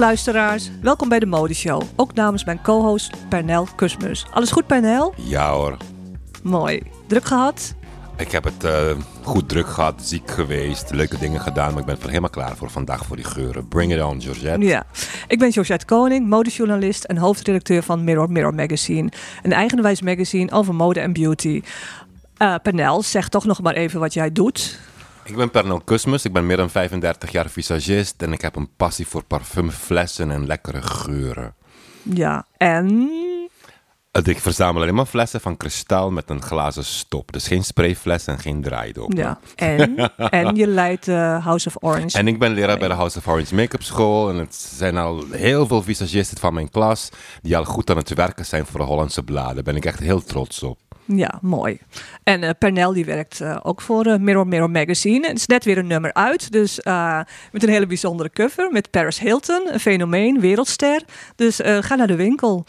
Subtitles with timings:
[0.00, 1.82] luisteraars, welkom bij de Modeshow.
[1.96, 4.26] Ook namens mijn co-host Pernel Kusmus.
[4.30, 5.14] Alles goed Pernel?
[5.16, 5.76] Ja hoor.
[6.42, 6.82] Mooi.
[7.06, 7.74] Druk gehad?
[8.16, 8.90] Ik heb het eh,
[9.22, 12.70] goed druk gehad, ziek geweest, leuke dingen gedaan, maar ik ben er helemaal klaar voor
[12.70, 13.68] vandaag voor die geuren.
[13.68, 14.66] Bring it on, Georgette.
[14.66, 14.86] Ja.
[15.28, 19.10] Ik ben Georgette Koning, modejournalist en hoofdredacteur van Mirror Mirror Magazine.
[19.42, 21.62] Een eigenwijs magazine over mode en beauty.
[22.38, 24.78] Uh, Pernel, zeg toch nog maar even wat jij doet.
[25.24, 28.70] Ik ben Pernel Kusmus, ik ben meer dan 35 jaar visagist en ik heb een
[28.76, 31.54] passie voor parfumflessen en lekkere geuren.
[32.02, 33.10] Ja, en
[34.12, 37.32] ik verzamel alleen maar flessen van kristal met een glazen stop.
[37.32, 39.12] Dus geen sprayfles en geen draaidop.
[39.12, 42.18] Ja, en, en je leidt uh, House of Orange.
[42.18, 44.30] En ik ben leraar bij de House of Orange Make-up School.
[44.30, 47.08] En het zijn al heel veel visagisten van mijn klas
[47.42, 49.54] die al goed aan het werken zijn voor de Hollandse bladen.
[49.54, 50.78] Daar ben ik echt heel trots op.
[51.04, 51.78] Ja, mooi.
[52.22, 55.26] En uh, Pernel die werkt uh, ook voor uh, Mirror Mirror Magazine.
[55.26, 56.52] Het is net weer een nummer uit.
[56.52, 56.74] Dus
[57.52, 58.72] met een hele bijzondere cover.
[58.72, 61.02] Met Paris Hilton, een fenomeen, wereldster.
[61.36, 62.64] Dus ga naar de winkel.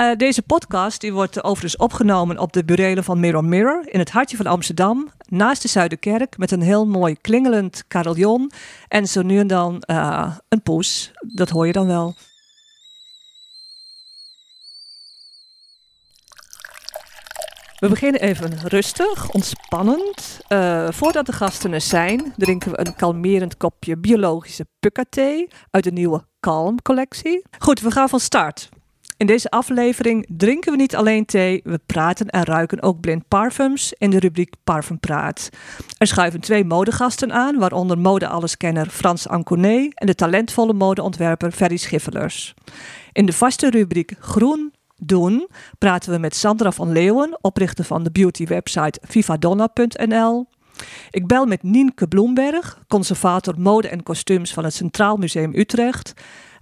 [0.00, 4.10] Uh, deze podcast die wordt overigens opgenomen op de burelen van Mirror Mirror in het
[4.10, 8.50] hartje van Amsterdam, naast de Zuiderkerk, met een heel mooi klingelend carillon
[8.88, 11.12] en zo nu en dan uh, een poes.
[11.34, 12.14] Dat hoor je dan wel.
[17.78, 20.40] We beginnen even rustig, ontspannend.
[20.48, 25.84] Uh, voordat de gasten er zijn, drinken we een kalmerend kopje biologische pukka thee uit
[25.84, 27.42] de nieuwe Calm collectie.
[27.58, 28.68] Goed, we gaan van start.
[29.20, 33.92] In deze aflevering drinken we niet alleen thee, we praten en ruiken ook blind parfums
[33.98, 35.48] in de rubriek Parfumpraat.
[35.98, 42.54] Er schuiven twee modegasten aan, waaronder mode-alleskenner Frans Anconet en de talentvolle modeontwerper Ferry Schiffelers.
[43.12, 45.48] In de vaste rubriek Groen doen
[45.78, 50.46] praten we met Sandra van Leeuwen, oprichter van de beautywebsite vivadonna.nl.
[51.10, 56.12] Ik bel met Nienke Bloemberg, conservator mode en kostuums van het Centraal Museum Utrecht.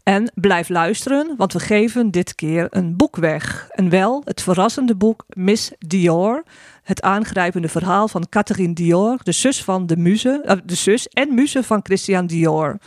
[0.08, 3.68] En blijf luisteren, want we geven dit keer een boek weg.
[3.70, 6.44] En wel het verrassende boek Miss Dior.
[6.82, 11.34] Het aangrijpende verhaal van Catherine Dior, de zus van de muze, uh, de zus en
[11.34, 12.78] muze van Christian Dior.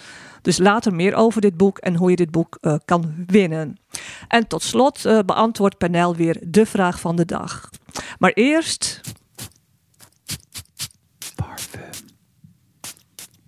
[0.42, 3.78] Dus later meer over dit boek en hoe je dit boek uh, kan winnen.
[4.28, 7.70] En tot slot uh, beantwoordt Panel weer de vraag van de dag.
[8.20, 9.02] Maar eerst.
[11.36, 11.90] Parfum.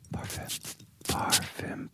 [0.09, 0.47] Parfum.
[1.05, 1.89] Parfum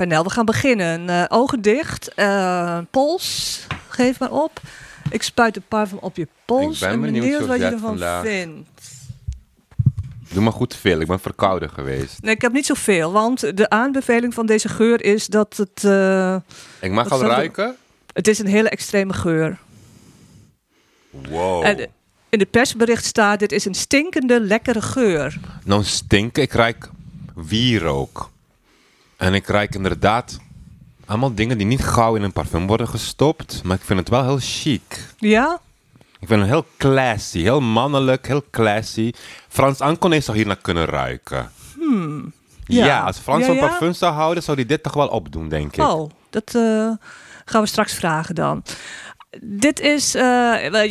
[0.00, 1.08] Panel, we gaan beginnen.
[1.08, 4.60] Uh, ogen dicht, uh, pols, geef maar op.
[5.10, 6.74] Ik spuit de parfum op je pols.
[6.74, 8.22] Ik ben en benieuwd, benieuwd wat je ervan vandaag.
[8.22, 8.68] vindt.
[10.32, 12.22] Doe maar goed veel, ik ben verkouden geweest.
[12.22, 15.82] Nee, ik heb niet zoveel, want de aanbeveling van deze geur is dat het...
[15.84, 16.36] Uh,
[16.80, 17.76] ik mag al ruiken?
[18.12, 19.58] Het is een hele extreme geur.
[21.10, 21.64] Wow.
[21.64, 21.78] En
[22.28, 25.40] in het persbericht staat, dit is een stinkende, lekkere geur.
[25.64, 26.90] Nou, stinken, ik ruik
[27.34, 28.30] wierook.
[29.20, 30.38] En ik ruik inderdaad
[31.06, 33.60] allemaal dingen die niet gauw in een parfum worden gestopt.
[33.64, 35.04] Maar ik vind het wel heel chic.
[35.18, 35.60] Ja?
[36.20, 39.12] Ik vind het heel classy, heel mannelijk, heel classy.
[39.48, 41.50] Frans Anconet zou hier naar kunnen ruiken.
[41.74, 42.32] Hmm.
[42.64, 43.00] Ja, Ja.
[43.00, 43.60] als Frans van ja?
[43.66, 45.84] parfum zou houden, zou hij dit toch wel opdoen, denk ik.
[45.84, 46.90] Oh, dat eh,
[47.44, 48.62] gaan we straks vragen dan.
[49.40, 50.22] Dit is, eh,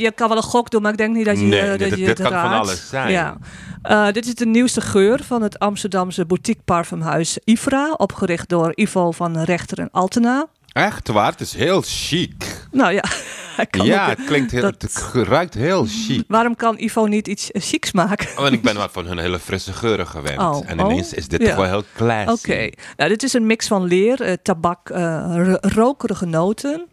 [0.02, 1.90] je kan wel een gok doen, maar ik denk niet dat je, Nee, dit- dat
[1.90, 3.12] dit je het kan van alles zijn.
[3.12, 3.38] Ja.
[3.82, 9.12] Eh, dit is de nieuwste geur van het Amsterdamse boutique parfumhuis Ifra, opgericht door Ivo
[9.12, 10.46] van Rechter en Altena.
[10.72, 12.66] Echt waar, het is heel chic.
[12.72, 13.04] Nou ja,
[13.70, 16.24] kan ja, ook- het klinkt heel, dat- het ruikt heel chic.
[16.28, 18.28] waarom kan Ivo niet iets chics maken?
[18.38, 20.40] Oh, en ik ben wat van hun hele frisse geuren gewend.
[20.40, 21.48] Oh, en ineens oh, is dit ja.
[21.48, 22.32] toch wel heel classy.
[22.32, 26.88] Oké, nou dit is een mix van leer, tabak, ro- rokerige noten.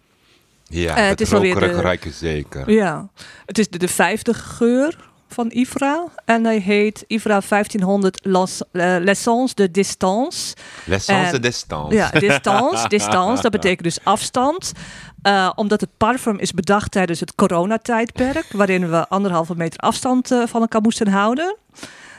[0.68, 2.70] Ja, Eh, het is alweer de- zeker.
[2.70, 3.08] Ja,
[3.46, 6.04] het is de, de vijfde geur van Ifra.
[6.24, 8.96] En hij heet Ifra 1500 Las- eh,
[9.54, 10.54] de distance.
[10.84, 11.94] L'essence En- de distance.
[11.96, 14.72] Ja, distance, distance, dat betekent dus afstand.
[15.22, 20.60] Eh, omdat het parfum is bedacht tijdens het coronatijdperk, waarin we anderhalve meter afstand van
[20.60, 21.56] elkaar moesten houden.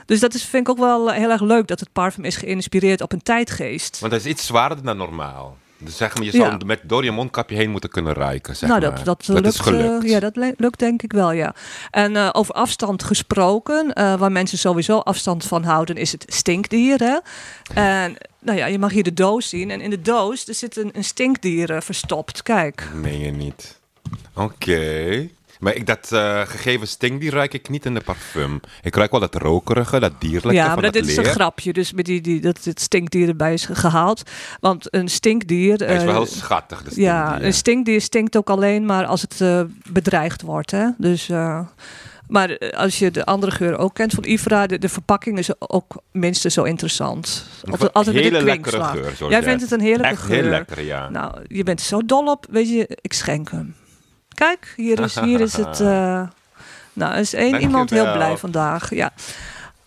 [0.06, 3.02] Dus dat is, vind ik ook wel heel erg leuk dat het parfum is geïnspireerd
[3.02, 4.00] op een tijdgeest.
[4.00, 5.58] Want hij is iets zwaarder dan normaal.
[5.80, 6.58] Dus zeg maar, je zou Ja.
[6.66, 8.56] met door je mondkapje heen moeten kunnen ruiken.
[8.56, 9.04] Zeg nou, maar.
[9.04, 10.10] dat, dat, is lukt, eh, gelukt.
[10.10, 11.56] ja, dat lukt denk ik wel, ja.
[11.92, 17.00] En eh, over afstand gesproken, eh, waar mensen sowieso afstand van houden, is het stinkdier.
[17.00, 17.18] Hè?
[17.74, 19.72] En nou ja, je mag hier de doos zien.
[19.72, 22.44] En in de doos er zit een, een stinkdier verstopt.
[22.44, 22.90] Kijk.
[22.94, 23.80] Meen je niet.
[24.34, 25.30] Oké.
[25.60, 28.60] Maar ik, dat eh, gegeven stink, die ruik ik niet in de parfum.
[28.82, 31.74] Ik ruik wel dat rokerige, dat dierlijke ja, maar dat dat, dit is een grapje.
[31.74, 34.22] Dus met die, die, dat het stinkdier erbij is gehaald.
[34.60, 35.78] Want een stinkdier.
[35.78, 37.48] Hij is wel eh, heel schattig, de Ja, stinkdier.
[37.48, 39.62] een stinkdier stinkt ook alleen maar als het eh,
[39.92, 40.72] bedreigd wordt.
[40.72, 40.88] Hè?
[40.98, 41.30] Dus
[42.28, 46.02] Maar als je de andere geur ook kent van Ifra, de, de verpakking is ook
[46.12, 47.46] minstens zo interessant.
[47.72, 49.30] Altijd, altijd met hele een lekkere geur.
[49.30, 50.36] Jij vindt het een heerlijke Echt geur.
[50.42, 51.10] heel lekker, ja.
[51.10, 52.46] Nou, je bent zo dol op.
[52.50, 53.76] Weet je, ik schenk hem.
[54.38, 55.80] Kijk, hier is, hier is het.
[55.94, 56.28] eh,
[56.94, 58.94] nou, er is één iemand heel blij vandaag.
[58.94, 59.14] Ja.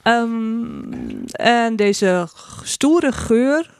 [0.02, 0.92] Ehm,
[1.32, 2.28] en deze
[2.62, 3.70] stoere geur,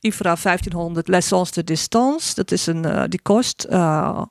[0.00, 4.22] Ifra 1500 L'Essence de Distance, dat is een, eh, die kost eh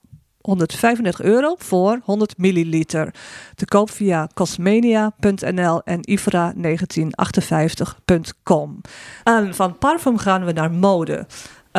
[0.41, 3.13] 135 euro voor 100 milliliter.
[3.55, 8.81] Te koop via cosmenia.nl en ifra1958.com.
[9.23, 11.25] En van parfum gaan we naar mode.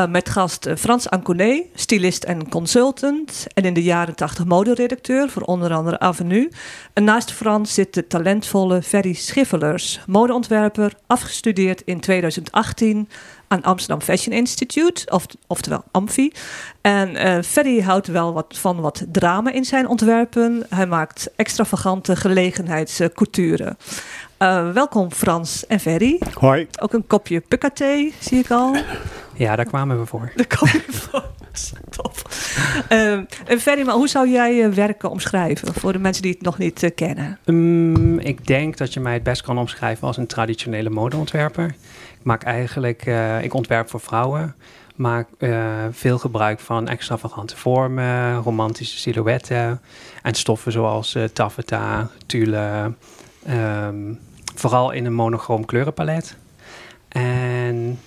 [0.00, 3.46] Eh, met gast eh, Frans Anconet, stylist en consultant.
[3.54, 6.48] En in de jaren 80 moderedacteur voor onder andere Avenue.
[6.92, 13.08] En naast Frans zit de talentvolle Ferry Schiffelers, modeontwerper, afgestudeerd in 2018
[13.48, 16.32] aan Amsterdam Fashion Institute, of, oftewel Amfi.
[16.80, 20.66] En eh Ferry houdt wel wat van wat drama in zijn ontwerpen.
[20.68, 23.76] Hij maakt extravagante gelegenheidscouture.
[24.72, 26.20] Welkom Frans en Ferry.
[26.34, 26.68] Hoi.
[26.80, 28.76] Ook een kopje pukka-thee, zie ik al.
[29.40, 30.32] Ja, daar kwamen we voor.
[30.34, 31.28] Daar kom je voor.
[31.90, 32.30] Top.
[32.88, 33.12] Eh,
[33.46, 36.58] en Ferry, maar hoe zou jij je werken omschrijven voor de mensen die het nog
[36.58, 37.38] niet eh, kennen?
[37.44, 41.66] Mm, ik denk dat je mij het best kan omschrijven als een traditionele modeontwerper.
[42.18, 44.54] Ik maak eigenlijk, eh, ik ontwerp voor vrouwen.
[44.96, 49.80] Maak eh, veel gebruik van extravagante vormen, romantische silhouetten
[50.22, 52.92] en stoffen zoals eh taffeta, tulle.
[53.46, 54.14] ehm,
[54.54, 56.36] vooral in een monochroom kleurenpalet.
[57.08, 57.98] En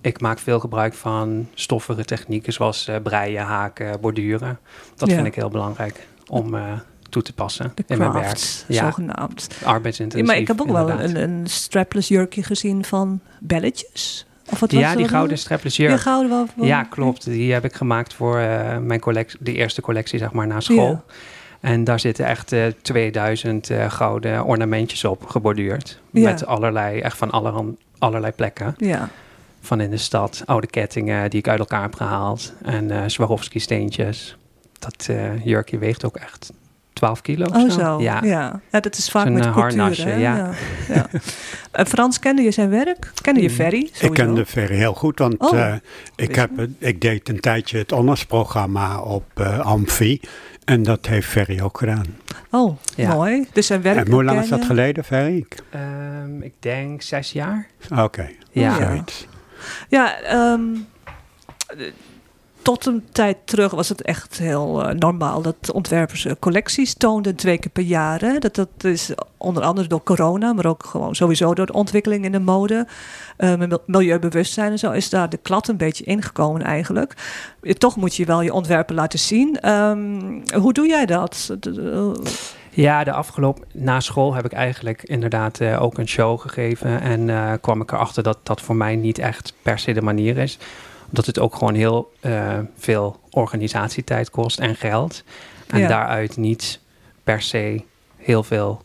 [0.00, 4.58] ik maak veel gebruik van stoffige technieken zoals eh, breien, haken, borduren.
[4.96, 5.14] Dat Ja.
[5.14, 6.62] vind ik heel belangrijk om eh,
[7.08, 8.38] toe te passen De in mijn werk.
[8.68, 8.84] Ja.
[8.84, 9.46] zogenaamd.
[9.60, 10.26] Ja, Arbeidsintensief.
[10.28, 14.26] maar ik heb ook wel een, een strapless jurkje gezien van belletjes.
[14.52, 14.98] Of wat was Ja, het?
[14.98, 16.00] die gouden strapless Die jurk.
[16.00, 16.46] gouden wel.
[16.56, 17.24] wel- Ja, klopt.
[17.24, 20.88] Die heb ik gemaakt voor eh, mijn collectie, de eerste collectie, zeg maar, na school.
[20.90, 21.02] Ja.
[21.60, 26.00] En daar zitten echt eh, 2000 eh, gouden ornamentjes op geborduurd.
[26.10, 26.30] Ja.
[26.30, 28.74] Met allerlei, echt van allerhand, allerlei plekken.
[28.78, 29.08] Ja.
[29.60, 30.42] Van in de stad.
[30.46, 32.52] Oude kettingen die ik uit elkaar heb gehaald.
[32.62, 34.36] En eh Swarovski steentjes.
[34.78, 36.52] Dat eh, jurkje weegt ook echt
[36.92, 38.00] 12 kilo of Oh zo.
[38.00, 38.20] Ja.
[38.24, 38.60] Ja.
[38.70, 38.80] ja.
[38.80, 39.78] dat is vaak Zo'n, met eh, couture.
[39.80, 40.14] harnasje, hè?
[40.16, 40.36] ja.
[40.36, 40.52] ja.
[40.94, 41.06] ja.
[41.70, 43.12] En Frans, kende je zijn werk?
[43.22, 43.78] Kende je Ferry?
[43.80, 44.24] Ik Sowieso.
[44.24, 45.60] ken de Ferry heel goed, want Oh.
[45.60, 45.74] eh,
[46.16, 50.20] ik, heb, ik deed een tijdje het honorsprogramma op eh, Amfi.
[50.64, 52.04] En dat heeft Ferry ook gedaan.
[52.50, 53.14] Oh, Ja.
[53.14, 53.48] mooi.
[53.52, 54.06] Dus zijn werk.
[54.06, 55.46] En hoe lang is dat geleden, Ferry?
[55.70, 57.66] Ehm, ik denk zes jaar.
[57.98, 58.78] Oké, Ja.
[58.78, 58.86] Ja.
[58.88, 59.26] zoiets.
[59.88, 60.60] Ja, ehm,
[61.66, 61.92] eh,
[62.62, 67.34] tot een tijd terug was het echt heel eh, normaal dat ontwerpers eh, collecties toonden
[67.36, 68.40] twee keer per jaar.
[68.40, 72.32] Dat, dat is onder andere door corona, maar ook gewoon sowieso door de ontwikkeling in
[72.32, 72.86] de mode.
[73.38, 77.14] mil- milieubewustzijn en zo is daar de klad een beetje ingekomen eigenlijk.
[77.78, 79.60] Toch moet je wel je ontwerpen laten zien.
[79.60, 81.56] Ehm, hoe doe jij dat?
[82.70, 87.00] Ja, de afgelopen na school heb ik eigenlijk inderdaad eh, ook een show gegeven.
[87.00, 90.38] En eh, kwam ik erachter dat dat voor mij niet echt per se de manier
[90.38, 90.58] is.
[91.08, 95.24] Omdat het ook gewoon heel eh, veel organisatietijd kost en geld.
[95.66, 95.88] En Ja.
[95.88, 96.80] daaruit niet
[97.24, 97.82] per se
[98.16, 98.82] heel veel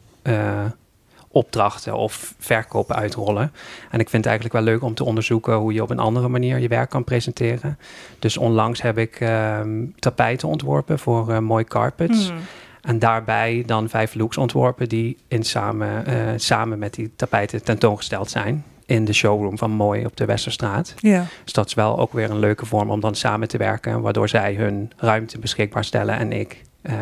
[1.27, 3.51] opdrachten of verkopen uitrollen.
[3.91, 6.27] En ik vind het eigenlijk wel leuk om te onderzoeken hoe je op een andere
[6.27, 7.77] manier je werk kan presenteren.
[8.19, 12.27] Dus onlangs heb ik ehm, tapijten ontworpen voor Mooi Carpets.
[12.27, 12.37] Hmm.
[12.85, 18.29] En daarbij dan vijf looks ontworpen die in samen, eh, samen met die tapijten tentoongesteld
[18.29, 18.63] zijn.
[18.85, 20.93] In de showroom van Mooi op de Westerstraat.
[20.97, 24.01] Ja, Dus dat is wel ook weer een leuke vorm om dan samen te werken.
[24.01, 26.93] Waardoor zij hun ruimte beschikbaar stellen en ik eh,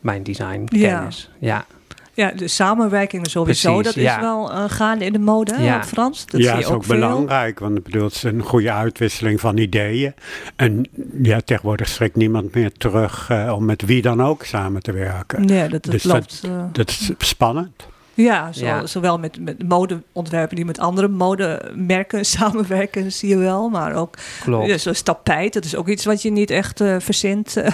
[0.00, 1.30] mijn design kennis.
[1.38, 1.56] Ja.
[1.56, 1.66] ja
[2.14, 4.20] de samenwerking sowieso, Precies, dat is ja.
[4.20, 5.84] wel eh, gaande in de mode, Ja.
[5.84, 6.26] Frans?
[6.26, 9.56] Dat ja, zie is ook, belangrijk, want ik bedoel, het is een goede uitwisseling van
[9.56, 10.14] ideeën.
[10.56, 10.88] En
[11.22, 15.44] ja, tegenwoordig schrikt niemand meer terug eh, om met wie dan ook samen te werken.
[15.44, 16.40] Nee, dat, dat Dus dat- loopt.
[16.44, 17.86] eh, Dat is spannend.
[18.14, 18.86] Ja, zo, Ja.
[18.86, 23.68] zowel met, met modeontwerpen die met andere modemerken samenwerken, zie je wel.
[23.68, 24.66] Maar ook Klopt.
[24.68, 27.72] ja, zoals tapijt, dat is ook iets wat je niet echt eh, verzint, eh,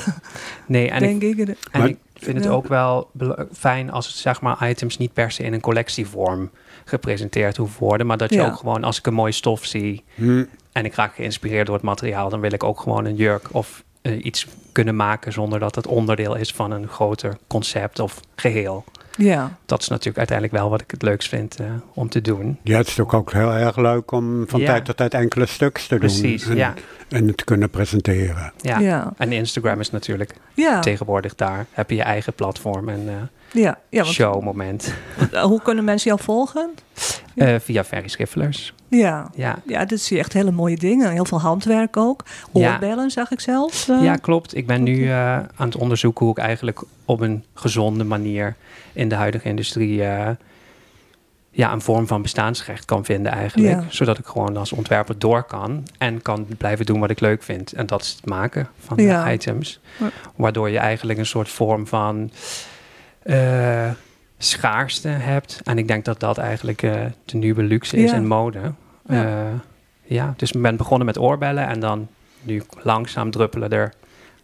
[0.67, 1.49] Nee, en ik, denk ik.
[1.49, 3.11] en Maar- ik vind het ook wel
[3.53, 6.51] fijn als het zeg maar items niet per se in een collectievorm
[6.85, 8.07] gepresenteerd hoeven worden.
[8.07, 8.47] Maar dat je Ja.
[8.47, 10.45] ook gewoon, als ik een mooi stof zie, Hm.
[10.73, 13.85] en ik raak geïnspireerd door het materiaal, dan wil ik ook gewoon een jurk of
[14.03, 18.85] eh, iets kunnen maken zonder dat het onderdeel is van een groter concept of geheel.
[19.17, 22.59] Ja, Dat is natuurlijk uiteindelijk wel wat ik het leukst vind eh, om te doen.
[22.62, 24.67] Ja, het is ook, ook heel erg leuk om van Ja.
[24.67, 26.52] tijd tot tijd enkele stuks te Precies, doen.
[26.52, 26.75] En, ja.
[27.09, 28.52] en het te kunnen presenteren.
[28.61, 28.79] ja.
[28.79, 29.12] ja.
[29.17, 30.81] En Instagram is natuurlijk ja.
[30.81, 31.67] tegenwoordig daar.
[31.71, 33.14] Heb je je eigen platform en eh
[33.62, 34.95] ja, ja want, showmoment.
[35.43, 36.71] hoe kunnen mensen jou volgen?
[37.35, 38.75] Eh, via Ferry Schiffelers.
[38.89, 39.31] Ja.
[39.35, 39.59] Ja.
[39.67, 41.11] Ja, dat zie je echt hele mooie dingen.
[41.11, 42.25] Heel veel handwerk ook.
[42.53, 42.73] Ja.
[42.73, 43.89] Oorbellen zag ik zelfs.
[43.89, 44.03] eh.
[44.03, 44.57] ja, klopt.
[44.57, 48.57] Ik ben nu eh, aan het onderzoeken hoe ik eigenlijk op een gezonde manier
[48.93, 50.03] in de huidige industrie
[51.53, 53.81] ja, een vorm van bestaansrecht kan vinden eigenlijk.
[53.81, 53.85] Ja.
[53.89, 57.73] Zodat ik gewoon als ontwerper door kan en kan blijven doen wat ik leuk vind.
[57.73, 59.81] En dat is het maken van de items.
[60.37, 62.31] Waardoor je eigenlijk een soort vorm van
[64.45, 65.61] schaarste hebt.
[65.65, 66.93] En ik denk dat dat eigenlijk eh,
[67.25, 68.17] de nieuwe luxe is Ja.
[68.17, 68.59] in mode.
[69.07, 69.23] Ja.
[69.23, 69.47] Ja.
[70.03, 72.09] ja, dus ik ben begonnen met oorbellen en dan
[72.43, 73.93] nu langzaam druppelen er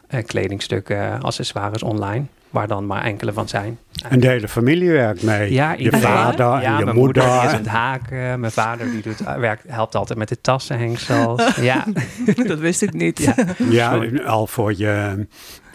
[0.07, 3.79] eh, kledingstukken, accessoires online, waar dan maar enkele van zijn.
[4.09, 5.53] En de hele familie werkt mee.
[5.53, 6.01] Ja, je iedereen.
[6.01, 7.45] vader en ja, je mijn moeder, moeder.
[7.45, 8.41] is aan het haken.
[8.41, 11.57] Mijn vader die doet, werkt, helpt altijd met de tassenhengsels.
[11.57, 11.85] ja,
[12.47, 13.19] dat wist ik niet.
[13.19, 13.35] Ja.
[13.71, 15.27] Ja, al voor je...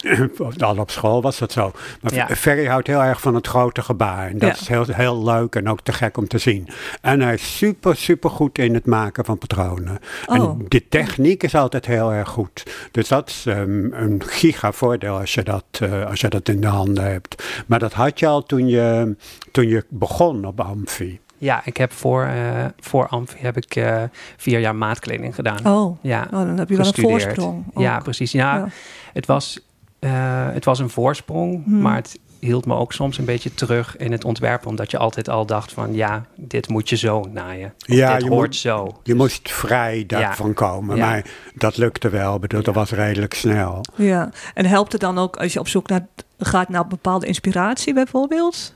[0.60, 1.72] Al op school was dat zo.
[2.02, 2.28] Maar Ja.
[2.28, 4.28] Ferry houdt heel erg van het grote gebaar.
[4.28, 4.56] En dat Ja.
[4.62, 6.68] is heel, heel leuk en ook te gek om te zien.
[7.02, 10.00] En hij is super, super goed in het maken van patronen.
[10.26, 10.36] Oh.
[10.36, 12.64] En de techniek is altijd heel erg goed.
[12.92, 16.62] Dus dat is ehm, een giga voordeel als je, dat, eh, als je dat in
[16.62, 17.44] de handen hebt.
[17.68, 19.16] Maar dat had je al toen je,
[19.52, 21.20] toen je begon op Amfi.
[21.38, 24.04] ja, ik heb voor, eh voor Amfi heb ik eh,
[24.38, 25.68] vier jaar maatkleding gedaan.
[25.68, 25.98] Oh.
[26.02, 27.24] Ja, oh, dan heb je wel een gestudeerd.
[27.24, 27.66] voorsprong.
[27.74, 27.84] ook.
[27.84, 28.32] Ja, precies.
[28.32, 28.68] Ja, Ja.
[29.14, 29.60] Het, was,
[30.02, 31.82] eh, het was een voorsprong, Hmm.
[31.82, 34.68] maar het hield me ook soms een beetje terug in het ontwerpen.
[34.70, 37.74] Omdat je altijd al dacht van, ja, dit moet je zo naaien.
[37.80, 39.00] Of Ja, dit je hoort moet- zo.
[39.04, 40.96] Je moest vrij daarvan komen.
[40.96, 41.06] Ja.
[41.10, 42.36] Maar dat lukte wel.
[42.36, 43.82] Ik bedoel, dat was redelijk snel.
[43.96, 44.30] Ja.
[44.54, 48.74] En helpt het dan ook als je op zoek naar, gaat naar bepaalde inspiratie bijvoorbeeld?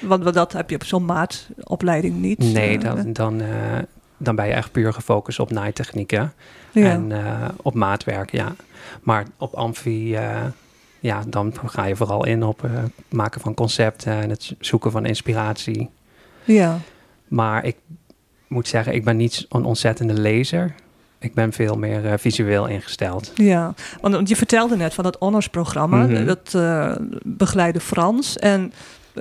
[0.00, 2.38] Want dat heb je op zo'n maatopleiding niet.
[2.38, 3.48] Nee, eh, dan, dan, eh,
[4.16, 6.32] dan ben je echt puur gefocust op naaitechnieken.
[6.72, 6.90] ja.
[6.90, 8.54] En eh, op maatwerk, ja.
[9.02, 10.40] Maar op Amfi, eh,
[11.06, 12.70] ja, dan ga je vooral in op eh,
[13.08, 15.90] maken van concepten en het zoeken van inspiratie.
[16.44, 16.78] ja.
[17.28, 17.76] Maar ik
[18.48, 20.74] moet zeggen, ik ben niet een ontzettende lezer.
[21.18, 23.32] Ik ben veel meer eh, visueel ingesteld.
[23.34, 26.24] Ja, want, je vertelde net van dat honorsprogramma, Mhm.
[26.24, 26.92] dat eh
[27.24, 28.36] begeleide Frans.
[28.36, 28.72] En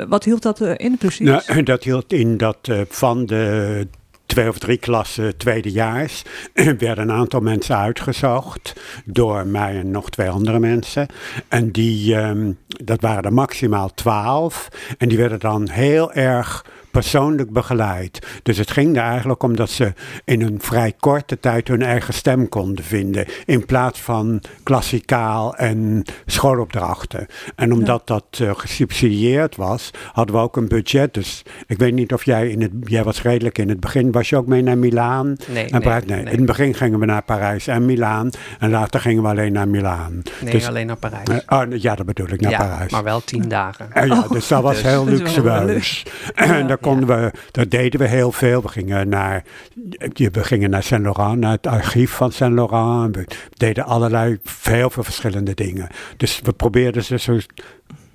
[0.07, 1.27] wat hield dat in precies?
[1.27, 3.87] Nou, dat hield in dat eh, van de
[4.25, 6.23] twee of drie klassen tweedejaars
[6.77, 8.73] werden een aantal mensen uitgezocht
[9.05, 11.07] door mij en nog twee andere mensen.
[11.47, 14.67] En die, ehm, dat waren er maximaal twaalf.
[14.97, 16.65] En die werden dan heel erg
[17.01, 18.27] persoonlijk begeleid.
[18.43, 19.93] Dus het ging er eigenlijk om dat ze
[20.25, 23.25] in een vrij korte tijd hun eigen stem konden vinden.
[23.45, 27.25] In plaats van klassikaal en schoolopdrachten.
[27.55, 31.13] En omdat dat eh, gesubsidieerd was, hadden we ook een budget.
[31.13, 34.29] Dus ik weet niet of jij in het, jij was redelijk in het begin, was
[34.29, 35.35] je ook mee naar Milaan?
[35.47, 36.19] Nee, En nee, nee.
[36.31, 38.29] in het begin gingen we naar Parijs en Milaan.
[38.59, 40.21] En later gingen we alleen naar Milaan.
[40.41, 41.27] Nee, Dus- alleen naar Parijs.
[41.27, 42.91] Eh, oh, ja, dat bedoel ik, naar ja, Parijs.
[42.91, 43.91] maar wel tien dagen.
[43.93, 46.03] Eh, ja, dus dat was Dus- heel luxueus.
[46.35, 48.61] En daar konden we, dat deden we heel veel.
[48.61, 49.43] We gingen naar,
[50.13, 53.15] we gingen naar Saint Laurent, naar het archief van Saint Laurent.
[53.15, 55.87] We deden allerlei, heel veel verschillende dingen.
[56.17, 57.39] Dus we probeerden ze zo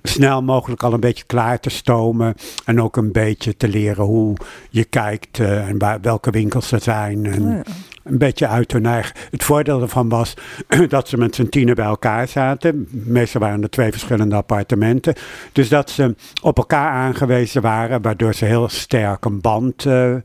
[0.03, 2.35] snel mogelijk al een beetje klaar te stomen.
[2.65, 4.35] En ook een beetje te leren hoe
[4.69, 7.25] je kijkt eh, en waar, welke winkels er zijn.
[7.25, 7.63] En Oh ja.
[8.03, 9.15] Een beetje uit hun eigen.
[9.31, 10.33] Het voordeel ervan was
[10.89, 12.87] dat ze met z'n tienen bij elkaar zaten.
[12.91, 15.13] Meestal waren er twee verschillende appartementen.
[15.51, 20.15] Dus dat ze op elkaar aangewezen waren, waardoor ze heel sterk een band eh,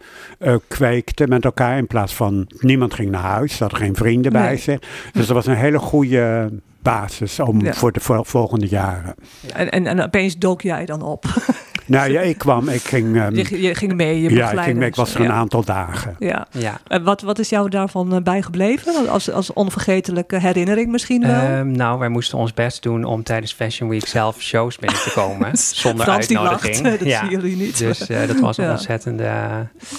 [0.68, 1.76] kweekten met elkaar.
[1.78, 4.78] In plaats van niemand ging naar huis, ze hadden geen vrienden bij zich.
[5.12, 6.50] Dus dat was een hele goede
[6.82, 7.72] basis om, Ja.
[7.72, 9.14] voor de vol- volgende jaren.
[9.54, 11.24] En, en, en opeens dook jij dan op.
[11.86, 13.16] Nou ja, ik kwam, ik ging.
[13.16, 15.64] ehm, je, je ging mee, je ja, ik, ging mee, ik was er een aantal
[15.64, 16.16] dagen.
[16.18, 16.46] Ja.
[16.50, 16.80] Ja.
[16.86, 19.08] En wat, wat is jou daarvan eh, bijgebleven?
[19.08, 21.40] Als, als onvergetelijke herinnering misschien wel?
[21.40, 25.12] Ehm, nou, wij moesten ons best doen om tijdens Fashion Week zelf shows binnen te
[25.14, 25.56] komen.
[25.82, 26.82] zonder Frans die uitnodiging.
[26.86, 27.20] lacht, dat ja.
[27.20, 27.78] zien jullie niet.
[27.78, 28.70] Dus eh, dat was een Ja.
[28.70, 29.24] ontzettende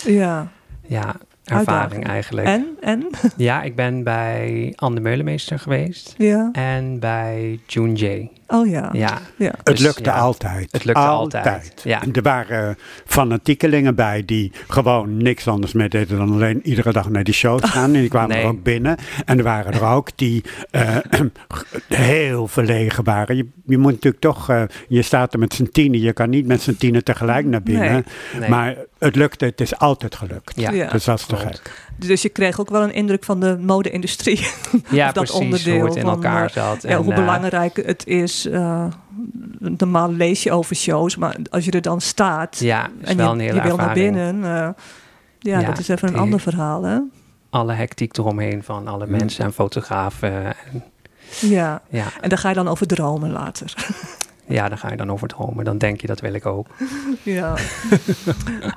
[0.05, 0.47] ja.
[0.87, 2.07] ja, ervaring Uitdaging.
[2.07, 2.47] eigenlijk.
[2.47, 2.67] En?
[2.81, 3.07] En?
[3.37, 6.13] Ja, ik ben bij Anne de Meulemeester geweest.
[6.17, 6.49] Ja.
[6.51, 8.29] En bij June J.
[8.47, 8.89] Oh ja.
[8.93, 9.51] Ja, ja.
[9.57, 10.71] Het Dus, lukte ja, altijd.
[10.71, 12.01] het lukte altijd, ja.
[12.01, 17.09] En Er waren fanatiekelingen bij die gewoon niks anders meer deden dan alleen iedere dag
[17.09, 17.93] naar die shows gaan.
[17.93, 18.41] En die kwamen Nee.
[18.41, 18.97] er ook binnen.
[19.25, 20.97] En er waren er ook die eh,
[21.87, 23.35] heel verlegen waren.
[23.35, 25.99] Je, je moet natuurlijk toch, eh, je staat er met z'n tienen.
[25.99, 27.91] Je kan niet met z'n tienen tegelijk naar binnen.
[27.91, 28.03] Nee.
[28.39, 28.49] nee.
[28.49, 30.53] Maar het lukte, het is altijd gelukt.
[30.55, 30.89] ja, Ja.
[30.89, 31.61] Dus dat is te klopt.
[31.63, 31.71] gek.
[31.97, 34.39] Dus je kreeg ook wel een indruk van de mode-industrie.
[34.89, 36.81] ja of dat precies onderdeel hoe het in van, elkaar eh, zat.
[36.81, 38.45] Ja, En, hoe eh, belangrijk het is.
[38.45, 38.85] eh,
[39.59, 43.75] normaal lees je over shows, maar als je er dan staat Ja, en je, wil
[43.75, 44.41] naar binnen,
[45.39, 46.99] ja, dat is even een ander verhaal, hè?
[47.49, 50.45] Alle hectiek eromheen van alle mensen en fotografen.
[50.45, 50.83] En,
[51.39, 53.73] Ja, ja, en daar ga je dan over dromen later.
[54.47, 55.65] ja, dan ga je dan over dromen.
[55.65, 56.67] Dan denk je, dat wil ik ook.
[57.23, 57.55] Ja.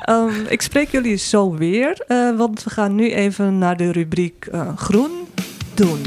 [0.00, 4.46] Ehm, ik spreek jullie zo weer, eh, want we gaan nu even naar de rubriek
[4.46, 5.10] eh, Groen
[5.74, 6.02] doen.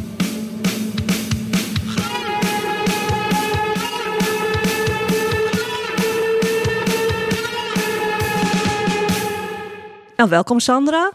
[10.15, 11.12] Nou, welkom Sandra.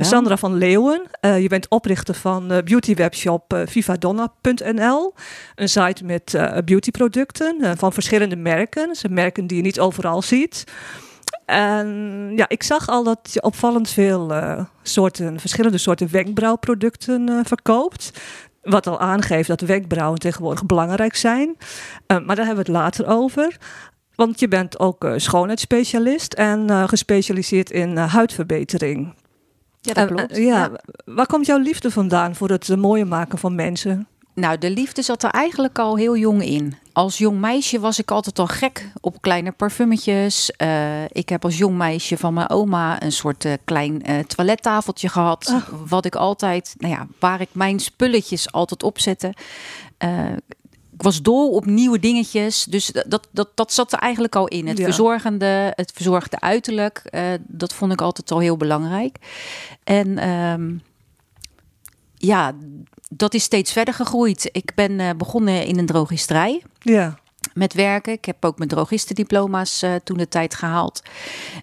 [0.00, 1.02] Sandra van Leeuwen.
[1.20, 5.14] Uh, je bent oprichter van uh, beautywebshop uh, vivadonna.nl.
[5.54, 8.96] Een site met beautyproducten van verschillende merken.
[8.96, 10.64] Zijn merken die je niet overal ziet.
[11.46, 11.88] En
[12.36, 14.32] ja, ik zag al dat je opvallend veel
[14.82, 18.10] soorten, verschillende soorten wenkbrauwproducten verkoopt.
[18.62, 21.56] Wat al aangeeft dat wenkbrauwen tegenwoordig belangrijk zijn.
[22.06, 23.56] maar daar hebben we het later over.
[24.14, 29.14] Want je bent ook schoonheidsspecialist en gespecialiseerd in huidverbetering.
[29.82, 30.38] Ja, dat klopt.
[30.38, 30.56] Uh, ja.
[30.56, 30.70] ja.
[31.04, 34.06] Waar komt jouw liefde vandaan voor het mooie maken van mensen?
[34.34, 36.76] Nou, de liefde zat er eigenlijk al heel jong in.
[36.92, 40.52] Als jong meisje was ik altijd al gek op kleine parfummetjes.
[40.62, 45.08] Uh, ik heb als jong meisje van mijn oma een soort uh, klein uh, toilettafeltje
[45.08, 45.52] gehad.
[45.54, 45.88] Oh.
[45.88, 49.34] Wat ik altijd, nou ja, waar ik mijn spulletjes altijd op zette.
[51.02, 52.64] Ik was dol op nieuwe dingetjes.
[52.64, 54.66] Dus dat, dat, dat zat er eigenlijk al in.
[54.66, 54.84] Het Ja.
[54.84, 57.02] verzorgende, het verzorgde uiterlijk.
[57.46, 59.16] dat vond ik altijd al heel belangrijk.
[59.84, 60.74] En ehm,
[62.16, 62.52] ja,
[63.08, 64.48] dat is steeds verder gegroeid.
[64.52, 66.62] Ik ben uh, begonnen in een drogisterij.
[66.78, 67.18] Ja.
[67.54, 68.12] Met werken.
[68.12, 71.02] Ik heb ook mijn drogistendiploma's uh, toen de tijd gehaald.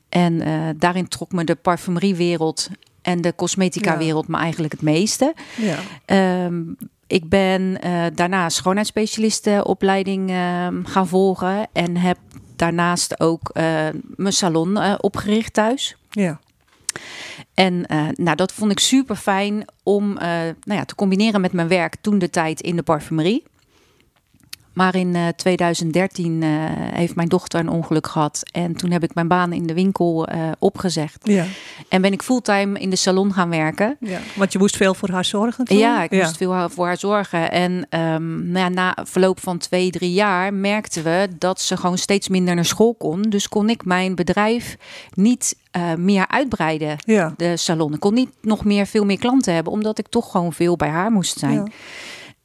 [0.09, 0.43] En
[0.77, 2.69] daarin trok me de parfumeriewereld
[3.01, 5.33] en de cosmetica-wereld me eigenlijk het meeste.
[5.57, 6.45] Ja.
[6.45, 6.77] Um,
[7.09, 7.77] ik ben
[8.15, 10.29] daarna schoonheidsspecialistenopleiding
[10.83, 11.67] gaan volgen.
[11.73, 12.17] En heb
[12.55, 13.51] daarnaast ook
[14.15, 15.95] mijn salon opgericht thuis.
[16.09, 16.39] Ja.
[17.53, 21.51] En uh, nou, dat vond ik super fijn om uh, nou ja, te combineren met
[21.51, 23.43] mijn werk toen de tijd in de parfumerie.
[24.79, 26.43] Maar in uh, 2013
[26.93, 28.43] heeft mijn dochter een ongeluk gehad.
[28.51, 31.17] En toen heb ik mijn baan in de winkel eh, opgezegd.
[31.23, 31.45] Ja.
[31.89, 33.97] En ben ik fulltime in de salon gaan werken.
[33.99, 35.77] Ja, want je moest veel voor haar zorgen toen?
[35.77, 37.51] Ja, ik moest veel voor haar zorgen.
[37.51, 41.97] En um, nou ja, na verloop van twee, drie jaar merkten we dat ze gewoon
[41.97, 43.21] steeds minder naar school kon.
[43.21, 44.77] Dus kon ik mijn bedrijf
[45.13, 47.33] niet uh, meer uitbreiden, ja.
[47.37, 47.93] de salon.
[47.93, 50.89] Ik kon niet nog meer, veel meer klanten hebben, omdat ik toch gewoon veel bij
[50.89, 51.53] haar moest zijn.
[51.53, 51.67] Ja.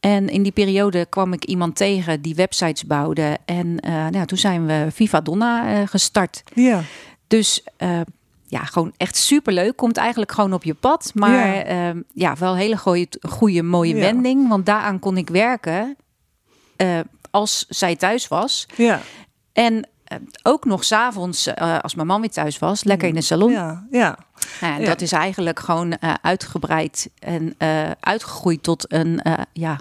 [0.05, 3.38] En in die periode kwam ik iemand tegen die websites bouwde.
[3.45, 6.43] En uh, nou, toen zijn we Viva Donna uh, gestart.
[6.55, 6.83] Ja.
[7.27, 8.01] Dus uh,
[8.47, 9.77] ja, gewoon echt superleuk.
[9.77, 11.11] Komt eigenlijk gewoon op je pad.
[11.14, 14.01] Maar ja, ja wel een hele goeie, goede, mooie Ja.
[14.01, 14.49] wending.
[14.49, 15.97] Want daaraan kon ik werken
[17.31, 18.67] als zij thuis was.
[18.77, 19.01] Ja.
[19.53, 19.88] En
[20.43, 23.53] ook nog s'avonds, uh, als mijn man weer thuis was, lekker in de salon.
[23.53, 24.19] Ja, ja.
[24.61, 24.85] Nou.
[24.85, 27.55] Dat is eigenlijk gewoon uitgebreid en
[28.01, 29.21] uitgegroeid tot een,
[29.53, 29.81] ja,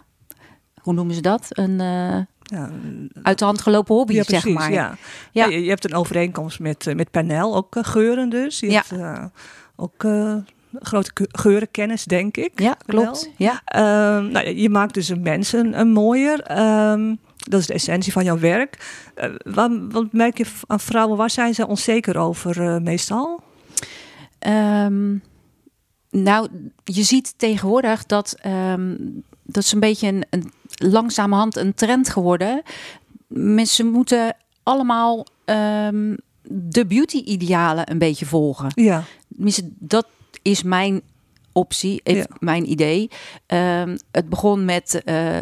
[0.84, 1.48] hoe noemen ze dat?
[1.50, 1.78] Een
[2.43, 2.69] Ja,
[3.24, 4.72] uit de hand gelopen hobby, ja, zeg maar.
[4.72, 4.96] Ja.
[5.32, 8.60] Je, je hebt een overeenkomst met, eh, met Panel, ook eh, geuren dus.
[8.60, 9.26] Je hebt eh,
[9.76, 10.36] ook eh,
[10.74, 12.60] grote ge- geurenkennis, denk ik.
[12.62, 13.24] Ja, klopt.
[13.24, 13.34] Wel.
[13.38, 13.62] Ja.
[13.65, 16.41] Ehm, nou, je maakt dus mensen een mooier.
[16.41, 19.02] Ehm, dat is de essentie van jouw werk.
[19.15, 21.17] Eh, wat, wat merk je aan vrouwen?
[21.17, 23.43] Waar zijn ze onzeker over eh, meestal?
[24.48, 25.22] Um,
[26.10, 26.48] nou,
[26.84, 28.36] je ziet tegenwoordig dat
[29.46, 32.62] dat is een beetje een, een langzamerhand een trend geworden.
[33.28, 38.72] Mensen moeten allemaal um, de beauty-idealen een beetje volgen.
[38.76, 39.04] Ja.
[39.80, 40.08] Dat
[40.42, 41.02] is mijn
[41.52, 42.26] optie, Ja.
[42.40, 43.10] mijn idee.
[43.48, 45.38] Um, het begon met uh,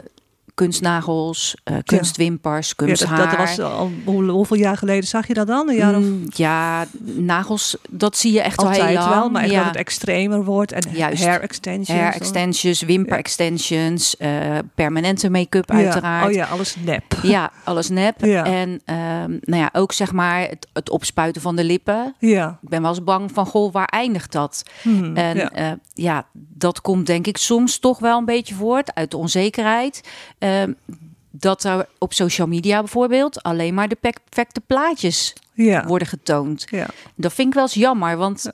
[0.56, 3.18] kunstnagels, uh, kunstwimpers, Ja, kunsthaar.
[3.18, 5.70] dat, dat was al, hoe, hoeveel jaar geleden zag je dat dan?
[5.70, 9.10] Een jaar of Mm, ja, nagels, dat zie je echt al altijd heel lang.
[9.10, 9.58] wel, maar echt ja.
[9.58, 10.72] dat het extremer wordt.
[10.72, 11.24] En Juist.
[11.26, 12.00] hair extensions.
[12.00, 15.76] Hair extensions, wimper extensions, uh, permanente make-up Ja.
[15.76, 16.26] uiteraard.
[16.28, 17.04] Oh ja, alles nep.
[17.22, 18.22] Ja, alles nep.
[18.24, 22.16] En um, nou ja, ook zeg maar het, het opspuiten van de lippen.
[22.20, 22.60] Ja.
[22.62, 24.64] Ik ben wel eens bang van, goh, waar eindigt dat?
[24.82, 25.38] Hmm, En.
[25.38, 30.02] Uh, ja, dat komt denk ik soms toch wel een beetje voort uit de onzekerheid.
[30.44, 30.76] Um,
[31.32, 35.86] dat er op social media bijvoorbeeld alleen maar de perfecte plaatjes ja.
[35.86, 36.68] worden getoond.
[36.70, 36.88] Ja.
[37.16, 38.52] Dat vind ik wel eens jammer, want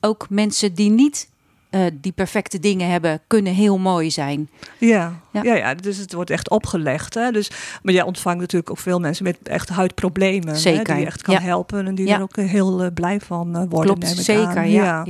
[0.00, 1.29] ook mensen die niet
[1.70, 4.50] uh, die perfecte dingen hebben, kunnen heel mooi zijn.
[4.78, 5.42] Ja, Ja.
[5.42, 5.54] ja.
[5.54, 7.14] ja, dus het wordt echt opgelegd.
[7.14, 7.30] Hè?
[7.30, 7.50] Dus,
[7.82, 10.48] maar jij ontvangt natuurlijk ook veel mensen met echt huidproblemen.
[10.48, 10.54] Hè?
[10.54, 11.40] Zeker, Die je echt kan ja.
[11.40, 12.16] helpen en die Ja.
[12.16, 13.98] er ook heel uh, blij van uh, worden.
[13.98, 14.56] Klopt, zeker.
[14.56, 14.70] aan.
[14.70, 15.04] Ja.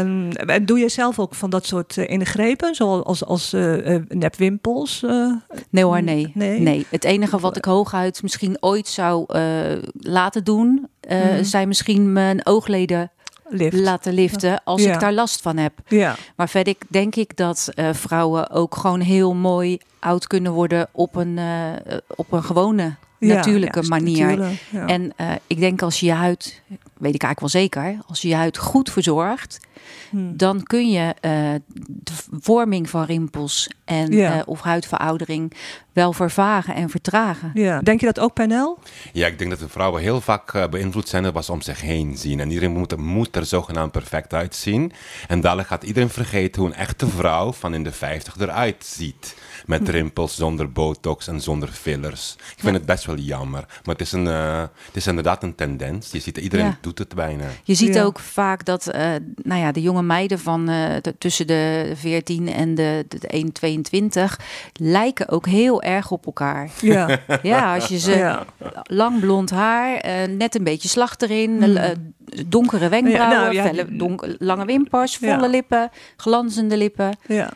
[0.00, 3.52] Um, en doe je zelf ook van dat soort ingrepen, zoals als, als
[4.08, 5.04] nepwimpels?
[5.70, 6.30] nee hoor, nee.
[6.34, 6.60] nee.
[6.60, 6.86] nee.
[6.90, 9.24] Het enige wat ik hooguit misschien ooit zou
[9.92, 11.44] laten doen, mm.
[11.44, 13.10] zijn misschien mijn oogleden
[13.52, 13.76] Lift.
[13.76, 14.94] laten liften als ja.
[14.94, 15.72] ik daar last van heb.
[15.86, 16.16] Ja.
[16.36, 21.16] Maar verder denk ik dat uh, vrouwen ook gewoon heel mooi oud kunnen worden op
[21.16, 22.94] een, uh, op een gewone
[23.26, 24.26] natuurlijke ja, manier.
[24.26, 24.90] natuurlijk.
[24.90, 26.62] En eh, ik denk als je je huid,
[26.98, 29.60] weet ik eigenlijk wel zeker, als je je huid goed verzorgt,
[30.10, 30.36] Hmm.
[30.36, 31.30] dan kun je eh,
[31.86, 34.34] de vorming van rimpels en Ja.
[34.38, 35.52] eh, of huidveroudering
[35.92, 37.50] wel vervagen en vertragen.
[37.54, 37.80] Ja.
[37.80, 38.78] Denk je dat ook, Pernel?
[39.12, 41.80] Ja, ik denk dat de vrouwen heel vaak beïnvloed zijn door wat ze om zich
[41.80, 42.40] heen zien.
[42.40, 44.92] En iedereen moet, moet er zogenaamd perfect uitzien.
[45.28, 49.36] En dadelijk gaat iedereen vergeten hoe een echte vrouw van in de 50 eruit ziet.
[49.66, 52.34] Met rimpels, zonder botox en zonder fillers.
[52.38, 53.64] Ik vind het best wel jammer.
[53.84, 56.10] Maar het is, een, eh, het is inderdaad een tendens.
[56.12, 56.78] Je ziet, iedereen Ja.
[56.80, 57.44] doet het bijna.
[57.64, 58.02] Je ziet Ja.
[58.02, 59.10] ook vaak dat eh,
[59.42, 64.38] nou ja, de jonge meiden van eh, tussen de 14 en de, de 1, 22
[64.72, 66.70] lijken ook heel erg op elkaar.
[66.80, 67.18] Ja.
[67.42, 68.44] Ja, als je ze ja.
[68.82, 71.90] lang blond haar, net een beetje slag erin, eh,
[72.46, 75.34] donkere wenkbrauwen, Ja, nou, ja, felle, die- donk- lange wimpers, Ja.
[75.34, 77.16] volle lippen, glanzende lippen.
[77.26, 77.50] Ja.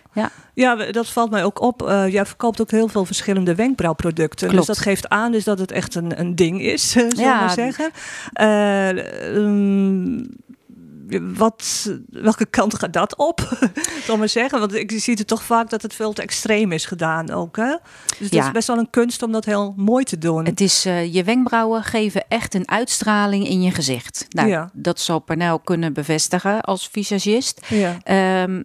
[0.54, 0.74] Ja.
[0.90, 1.82] Dat valt mij ook op.
[2.04, 4.48] Eh, jij verkoopt ook heel veel verschillende wenkbrauwproducten.
[4.48, 4.66] Klopt.
[4.66, 7.46] Dus dat geeft aan dus dat het echt een, een ding is, zullen Ja.
[7.46, 7.90] we zeggen.
[8.32, 10.24] Eh, ehm,
[11.36, 13.58] wat, welke kant gaat dat op?
[14.06, 14.58] Zal maar zeggen.
[14.60, 17.56] Want ik zie het toch vaak dat het veel te extreem is gedaan ook.
[17.56, 17.76] Hè?
[18.06, 18.46] Dus het Ja.
[18.46, 20.44] is best wel een kunst om dat heel mooi te doen.
[20.44, 24.26] Het is, eh, je wenkbrauwen geven echt een uitstraling in je gezicht.
[24.28, 24.70] Nou, Ja.
[24.72, 27.66] dat zal Pernel kunnen bevestigen als visagist.
[27.68, 27.96] ja.
[28.02, 28.62] Ehm,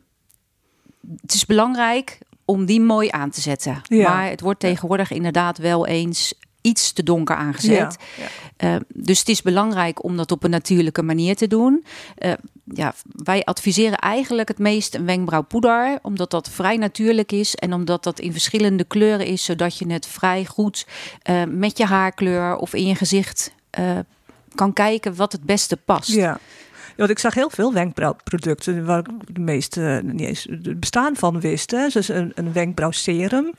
[1.22, 2.17] het is belangrijk
[2.51, 3.81] om die mooi aan te zetten.
[3.83, 4.09] Ja.
[4.09, 7.97] Maar het wordt tegenwoordig inderdaad wel eens iets te donker aangezet.
[8.17, 8.25] Ja.
[8.57, 8.75] Ja.
[8.75, 11.85] Eh, dus het is belangrijk om dat op een natuurlijke manier te doen.
[12.15, 12.33] Eh,
[12.63, 18.03] ja, wij adviseren eigenlijk het meest een wenkbrauwpoeder, omdat dat vrij natuurlijk is en omdat
[18.03, 20.87] dat in verschillende kleuren is, zodat je het vrij goed
[21.21, 23.53] eh, met je haarkleur of in je gezicht
[24.55, 26.11] kan kijken wat het beste past.
[26.11, 26.39] Ja.
[26.97, 31.39] Want ik zag heel veel wenkbrauwproducten waar ik de meeste niet eens het bestaan van
[31.39, 31.71] wist.
[31.71, 31.88] Hè.
[31.88, 33.51] Dus een, een wenkbrauwserum.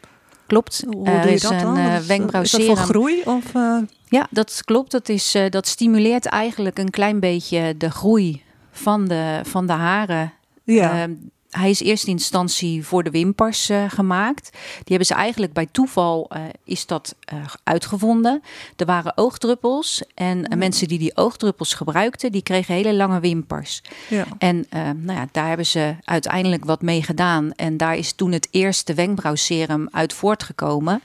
[0.46, 0.84] Klopt.
[0.90, 1.76] Hoe Er doe je is dat een dan?
[1.76, 2.66] eh, Wat is- dat wenkbrauwserum.
[2.66, 3.22] voor groei?
[3.24, 4.90] Of, eh, Ja, dat klopt.
[4.90, 9.72] Dat, is, eh, dat stimuleert eigenlijk een klein beetje de groei van de, van de
[9.72, 10.32] haren.
[10.64, 11.06] ja.
[11.52, 14.50] Hij is eerst in instantie voor de wimpers eh, gemaakt.
[14.52, 18.42] Die hebben ze eigenlijk bij toeval eh, is dat eh, uitgevonden.
[18.76, 23.82] Er waren oogdruppels en mensen die die oogdruppels gebruikten, die kregen hele lange wimpers.
[24.08, 24.26] ja.
[24.38, 27.52] En nou ja, daar hebben ze uiteindelijk wat mee gedaan.
[27.52, 31.02] En daar is toen het eerste wenkbrauwserum uit voortgekomen.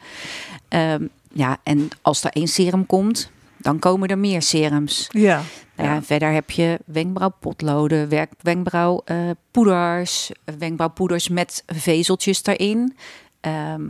[0.67, 3.29] Ehm, ja, en als er één serum komt,
[3.67, 5.07] dan komen er meer serums.
[5.09, 5.41] Ja.
[5.75, 12.95] Nou ja, en verder heb je wenkbrauwpotloden, werk, wenkbrauwpoeders, wenkbrauwpoeders met vezeltjes erin.
[13.41, 13.81] Ehm,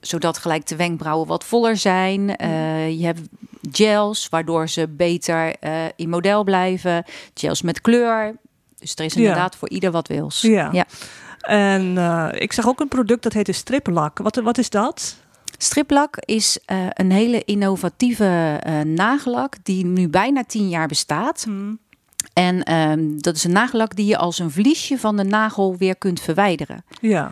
[0.00, 2.36] zodat gelijk de wenkbrauwen wat voller zijn.
[2.36, 3.20] Eh, je hebt
[3.72, 7.04] gels, waardoor ze beter eh, in model blijven.
[7.34, 8.36] Gels met kleur.
[8.78, 9.20] Dus er is Ja.
[9.20, 10.40] inderdaad voor ieder wat wils.
[10.40, 10.68] Ja.
[10.72, 10.84] ja.
[11.40, 14.18] En eh, ik zag ook een product dat heette striplak.
[14.18, 15.16] Wat, wat is dat?
[15.58, 21.46] Striplak is eh, een hele innovatieve eh nagellak die nu bijna tien jaar bestaat.
[22.32, 25.96] En ehm, dat is een nagellak die je als een vliesje van de nagel weer
[25.96, 26.84] kunt verwijderen.
[27.00, 27.22] Ja.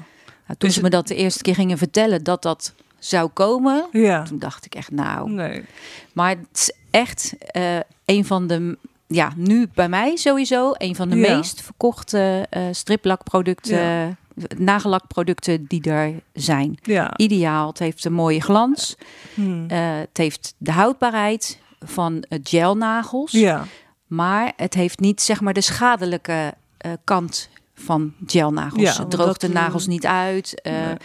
[0.46, 3.86] Nou, toen Is ze me dat de eerste keer gingen vertellen dat dat zou komen,
[3.92, 4.22] Ja.
[4.22, 5.30] toen dacht ik echt nou.
[5.30, 5.64] Nee.
[6.12, 11.08] Maar het is echt eh, een van de, ja, nu bij mij sowieso, een van
[11.08, 11.36] de Ja.
[11.36, 14.16] meest verkochte striplakproducten, Ja.
[14.56, 16.78] Nagellakproducten die er zijn.
[16.82, 17.16] Ja.
[17.16, 18.96] Ideaal, het heeft een mooie glans.
[19.34, 19.64] Hmm.
[19.68, 23.32] Eh, het heeft de houdbaarheid van gelnagels.
[23.32, 23.64] Ja.
[24.06, 28.82] Maar het heeft niet zeg maar de schadelijke eh, kant van gelnagels.
[28.82, 30.60] Ja, het droogt dat, de nagels niet uit.
[30.60, 30.96] eh, nee.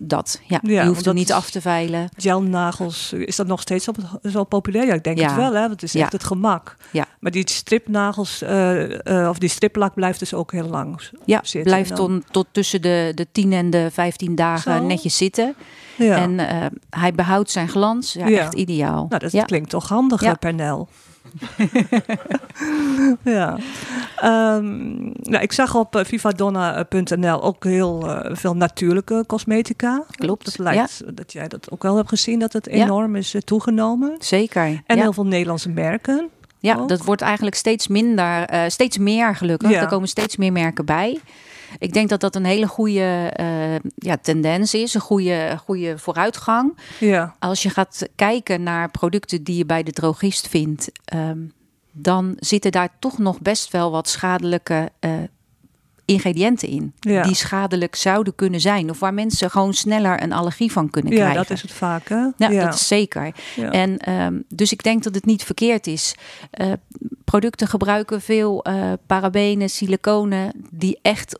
[0.00, 0.58] Dat, ja.
[0.62, 2.08] Ja, je hoeft hem niet af te veilen.
[2.16, 4.86] Gelnagels, is dat nog steeds op, zo populair?
[4.86, 5.26] Ja, ik denk Ja.
[5.26, 5.60] het wel, hè?
[5.60, 6.00] Want het is Ja.
[6.02, 6.76] echt het gemak.
[6.90, 7.06] Ja.
[7.20, 11.62] Maar die stripnagels, eh, eh, of die striplak blijft dus ook heel lang Ja, zitten.
[11.62, 14.86] blijft tot, tot tussen de, de 10 en de 15 dagen Zo.
[14.86, 15.54] netjes zitten.
[15.96, 16.16] Ja.
[16.16, 18.12] En eh, hij behoudt zijn glans.
[18.12, 19.06] Ja, echt ideaal.
[19.08, 20.38] Nou, dat klinkt toch handig.
[20.38, 20.88] Pernel.
[23.36, 23.56] ja.
[24.16, 30.04] Ehm, nou, ik zag op eh, vivadonna.nl ook heel eh, veel natuurlijke cosmetica.
[30.10, 33.40] Klopt, Dat lijkt dat jij dat ook wel hebt gezien, dat het enorm is eh,
[33.40, 34.14] toegenomen.
[34.18, 34.82] Zeker.
[34.86, 35.02] En ja.
[35.02, 36.28] heel veel Nederlandse merken.
[36.60, 36.88] Ja, ook.
[36.88, 39.72] dat wordt eigenlijk steeds minder, steeds meer gelukkig.
[39.72, 41.20] Er komen steeds meer merken bij.
[41.78, 46.78] Ik denk dat dat een hele goede eh, ja, tendens is, een goede, goede vooruitgang.
[47.00, 47.34] Ja.
[47.38, 51.38] Als je gaat kijken naar producten die je bij de drogist vindt, ehm,
[51.92, 55.12] dan zitten daar toch nog best wel wat schadelijke eh,
[56.04, 56.92] ingrediënten in.
[57.00, 57.22] Ja.
[57.22, 58.90] Die schadelijk zouden kunnen zijn.
[58.90, 61.42] Of waar mensen gewoon sneller een allergie van kunnen ja, krijgen.
[61.42, 62.26] dat is het vaak, hè?
[62.36, 63.34] Ja, dat is zeker.
[63.56, 63.70] Ja.
[63.70, 66.14] En ehm, dus ik denk dat het niet verkeerd is.
[66.50, 66.72] Eh,
[67.24, 68.64] producten gebruiken veel
[69.06, 71.38] parabenen, siliconen die echt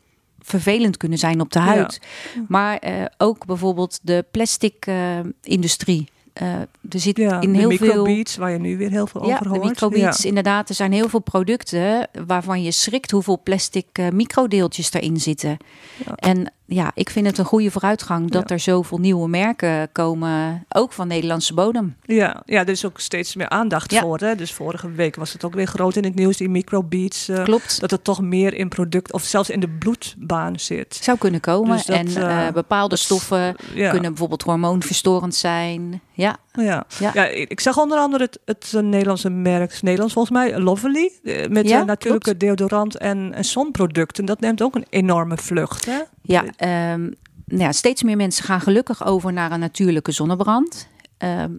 [0.48, 2.00] vervelend kunnen zijn op de huid.
[2.48, 6.52] Maar eh, ook bijvoorbeeld de plastic eh, industrie eh,
[6.90, 7.86] er zit Ja, in heel veel...
[7.86, 9.62] microbeats, waar je nu weer heel veel Ja, over hoort.
[9.64, 10.28] microbeats, Ja.
[10.28, 10.68] inderdaad.
[10.68, 15.56] Er zijn heel veel producten waarvan je schrikt hoeveel plastic microdeeltjes erin zitten.
[16.06, 16.14] Ja.
[16.14, 18.54] En ja, ik vind het een goede vooruitgang dat Ja.
[18.54, 21.96] er zoveel nieuwe merken komen, ook van Nederlandse bodem.
[22.02, 24.00] Ja, ja, er is ook steeds meer aandacht Ja.
[24.00, 24.18] voor.
[24.18, 24.34] Hè?
[24.34, 27.28] Dus vorige week was het ook weer groot in het nieuws, die microbeats.
[27.28, 27.80] eh, Klopt.
[27.80, 30.98] dat het toch meer in product, of zelfs in de bloedbaan zit.
[31.02, 31.76] Zou kunnen komen.
[31.76, 33.90] Dus dat, en eh, eh, bepaalde stoffen Ja.
[33.90, 36.00] kunnen bijvoorbeeld hormoonverstorend zijn.
[36.12, 36.86] Ja, Ja.
[36.98, 37.10] Ja.
[37.14, 37.26] Ja.
[37.26, 41.68] ik zag onder andere het, het eh, Nederlandse merk, Nederlands volgens mij, Lovely, eh, met
[41.68, 44.24] Ja, eh, natuurlijke deodorant en, en zonproducten.
[44.24, 45.84] Dat neemt ook een enorme vlucht.
[45.84, 46.00] Hè?
[46.22, 47.00] ja, ehm,
[47.44, 50.88] nou ja, steeds meer mensen gaan gelukkig over naar een natuurlijke zonnebrand.
[51.16, 51.52] Ehm,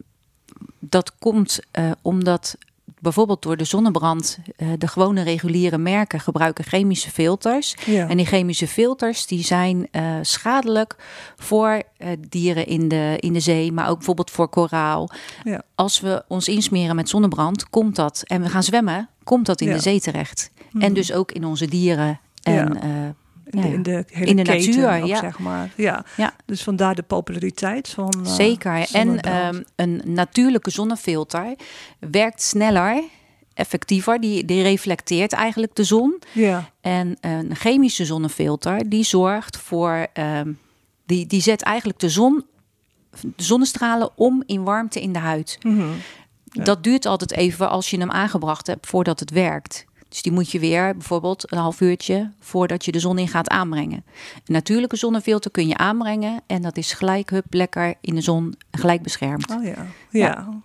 [0.79, 1.59] dat komt
[2.01, 2.57] omdat
[2.99, 7.75] bijvoorbeeld door de zonnebrand eh, de gewone reguliere merken gebruiken chemische filters.
[7.85, 8.07] Ja.
[8.07, 10.95] En die chemische filters die zijn eh, schadelijk
[11.35, 15.09] voor eh, dieren in de, in de zee, maar ook bijvoorbeeld voor koraal.
[15.43, 15.61] Ja.
[15.75, 19.67] Als we ons insmeren met zonnebrand, komt dat, en we gaan zwemmen, komt dat in
[19.67, 19.73] Ja.
[19.73, 20.51] de zee terecht.
[20.79, 22.19] En dus ook in onze dieren.
[22.43, 22.77] En.
[23.49, 25.19] In, de, ja, in de hele In de keten natuur, ook, ja.
[25.19, 25.73] zeg maar.
[25.75, 26.05] Ja.
[26.17, 26.33] Ja.
[26.45, 28.87] Dus vandaar de populariteit van eh, zeker.
[28.91, 31.55] En ehm, een natuurlijke zonnefilter
[31.99, 33.03] werkt sneller,
[33.53, 34.19] effectiever.
[34.19, 36.21] Die, die reflecteert eigenlijk de zon.
[36.31, 36.69] ja.
[36.81, 40.51] En een chemische zonnefilter die zorgt voor, ehm,
[41.05, 42.45] die, die zet eigenlijk de zon,
[43.21, 45.57] de zonnestralen om in warmte in de huid.
[45.61, 45.87] Mhm.
[46.51, 49.85] Dat duurt altijd even als je hem aangebracht hebt voordat het werkt.
[50.09, 53.49] Dus die moet je weer bijvoorbeeld een half uurtje voordat je de zon in gaat
[53.49, 54.03] aanbrengen.
[54.35, 58.55] Een natuurlijke zonnefilter kun je aanbrengen en dat is gelijk hup, lekker in de zon
[58.71, 59.51] gelijk beschermd.
[59.51, 60.61] Oh ja, ja.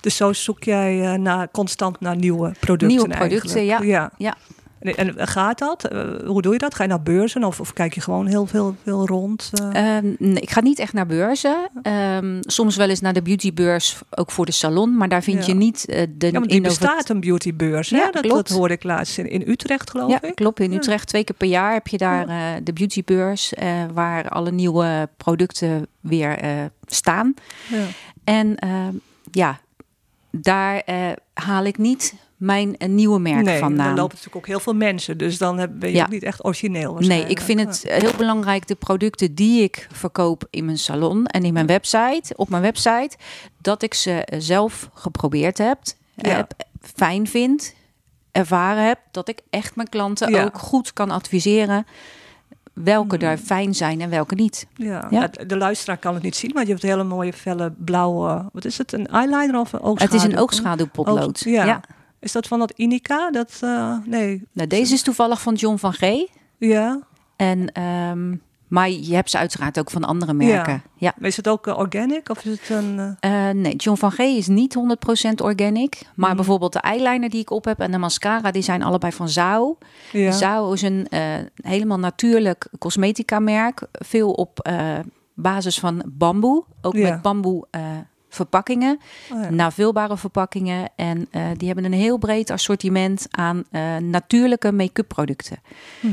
[0.00, 3.90] Dus zo zoek jij naar, constant naar nieuwe producten Nieuwe producten, eigenlijk.
[3.90, 4.00] ja.
[4.00, 4.12] ja.
[4.16, 4.36] Ja.
[4.80, 5.84] En, gaat dat?
[5.84, 6.74] Eh, hoe doe je dat?
[6.74, 9.50] Ga je naar beurzen of, of kijk je gewoon heel veel, veel rond?
[9.72, 9.96] eh?
[9.96, 11.68] Ehm, nee, ik ga niet echt naar beurzen.
[11.82, 14.96] Ehm, soms wel eens naar de beautybeurs, ook voor de salon.
[14.96, 15.46] Maar daar vind Ja.
[15.52, 17.88] je niet eh, de ja, want die innovat- bestaat een beautybeurs.
[17.88, 20.34] Ja, dat, dat hoorde ik laatst in, in Utrecht, geloof Ja, ik.
[20.34, 20.60] klopt.
[20.60, 20.72] In.
[20.72, 22.26] Utrecht twee keer per jaar heb je daar
[22.64, 23.52] de beautybeurs,
[23.94, 26.38] waar alle nieuwe producten weer
[26.86, 27.34] staan.
[27.68, 27.84] Ja.
[28.24, 28.92] En ehm,
[29.30, 29.58] ja,
[30.30, 30.82] daar
[31.34, 33.86] haal ik niet mijn eh, nieuwe merk Nee, vandaan.
[33.86, 35.18] dan lopen natuurlijk ook heel veel mensen.
[35.18, 36.02] Dus dan heb, ben je Ja.
[36.02, 40.46] ook niet echt origineel Nee, ik vind het heel belangrijk de producten die ik verkoop
[40.50, 43.10] in mijn salon en in mijn website, op mijn website,
[43.60, 45.78] dat ik ze eh, zelf geprobeerd heb,
[46.14, 46.28] Ja.
[46.30, 46.52] heb
[46.94, 47.74] fijn vind,
[48.32, 50.44] ervaren heb, dat ik echt mijn klanten Ja.
[50.44, 51.86] ook goed kan adviseren
[52.72, 53.18] welke Hmm.
[53.18, 54.66] daar fijn zijn en welke niet.
[54.74, 55.08] Ja.
[55.46, 58.44] De luisteraar kan het niet zien, maar je hebt hele mooie felle blauwe...
[58.52, 60.16] Wat is het, een eyeliner of een oogschaduw?
[60.18, 61.28] Het is een oogschaduwpotlood.
[61.28, 61.64] Oogs- ja.
[61.64, 61.80] ja.
[62.20, 63.30] Is dat van dat Inica?
[63.30, 64.42] Dat, eh, nee.
[64.52, 66.02] Nou, deze is toevallig van John van G.
[66.58, 67.00] Ja.
[67.36, 68.36] En, ehm,
[68.68, 70.82] maar je hebt ze uiteraard ook van andere merken.
[70.96, 71.14] Ja.
[71.20, 73.16] Is het ook eh, organic of is het een...
[73.20, 76.00] eh, nee, John van G is niet 100% organic.
[76.14, 76.36] Maar Mhm.
[76.36, 79.78] bijvoorbeeld de eyeliner die ik op heb en de mascara, die zijn allebei van Zao.
[80.12, 80.70] ja.
[80.72, 81.06] Is een
[81.54, 83.86] helemaal natuurlijk cosmetica merk.
[83.92, 84.68] Veel op
[85.34, 86.64] basis van bamboe.
[86.82, 87.10] Ook Ja.
[87.10, 87.66] met bamboe
[88.28, 88.98] verpakkingen.
[89.32, 89.50] Oh, ja.
[89.50, 90.88] Navulbare verpakkingen.
[90.96, 95.56] En eh, die hebben een heel breed assortiment aan eh, natuurlijke make-up producten.
[96.00, 96.08] Hm.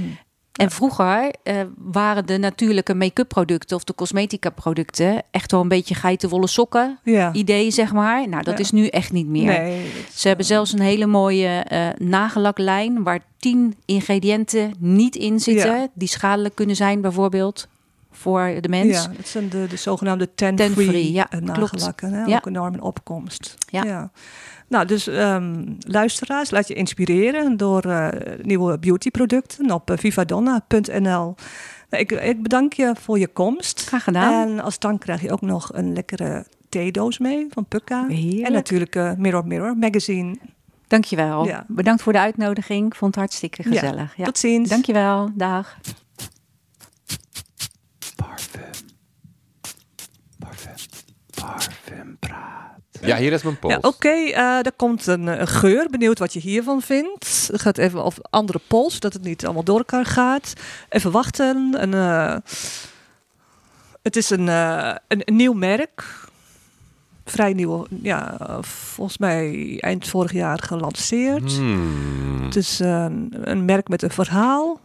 [0.55, 5.67] En vroeger eh, waren de natuurlijke make-up producten of de cosmetica producten echt wel een
[5.67, 7.33] beetje geitenwolle sokken Ja.
[7.33, 8.29] idee, zeg maar.
[8.29, 8.63] Nou, dat Ja.
[8.63, 9.61] is nu echt niet meer.
[9.61, 9.91] Nee.
[10.13, 15.87] Ze hebben zelfs een hele mooie eh nagellaklijn waar tien ingrediënten niet in zitten Ja.
[15.93, 17.67] die schadelijk kunnen zijn, bijvoorbeeld
[18.15, 19.03] voor de mens.
[19.03, 21.59] Ja, dat zijn de, de zogenaamde Ten-free, ten-free ja, eh, klopt.
[21.59, 22.13] nagellakken.
[22.13, 22.23] Hè?
[22.23, 22.35] Ja.
[22.35, 23.55] Ook enorm in opkomst.
[23.67, 24.11] Ja.
[24.67, 28.07] Nou, dus ehm, luisteraars, laat je inspireren door eh,
[28.41, 31.35] nieuwe beautyproducten op uh, vivadonna.nl.
[31.89, 33.85] Nou, ik, ik bedank je voor je komst.
[33.85, 34.47] Graag gedaan.
[34.47, 38.07] En als dank krijg je ook nog een lekkere theedoos mee van Pukka.
[38.07, 38.47] Heerlijk.
[38.47, 40.37] En natuurlijk eh, Mirror Mirror magazine.
[40.87, 41.45] Dankjewel.
[41.45, 41.65] Ja.
[41.67, 42.85] Bedankt voor de uitnodiging.
[42.85, 44.15] Ik vond het hartstikke gezellig.
[44.17, 44.25] Ja.
[44.25, 44.69] Tot ziens.
[44.69, 45.29] Dankjewel.
[45.33, 45.77] Dag.
[48.15, 48.61] Parfum.
[50.39, 50.73] Parfum.
[51.35, 52.65] Parfum praat.
[53.01, 53.73] Ja, hier is mijn pols.
[53.73, 55.89] Ja, Oké, eh, er komt een, eh, een geur.
[55.89, 57.47] Benieuwd wat je hiervan vindt.
[57.51, 60.53] Het gaat even over andere pols, dat het niet allemaal door elkaar gaat.
[60.89, 61.75] Even wachten.
[61.81, 62.37] Een, eh,
[64.01, 66.23] het is een, eh, een, een nieuw merk.
[67.25, 71.51] Vrij nieuw, ja, volgens mij eind vorig jaar gelanceerd.
[71.51, 72.43] Hmm.
[72.43, 74.79] Het is een, een merk met een verhaal.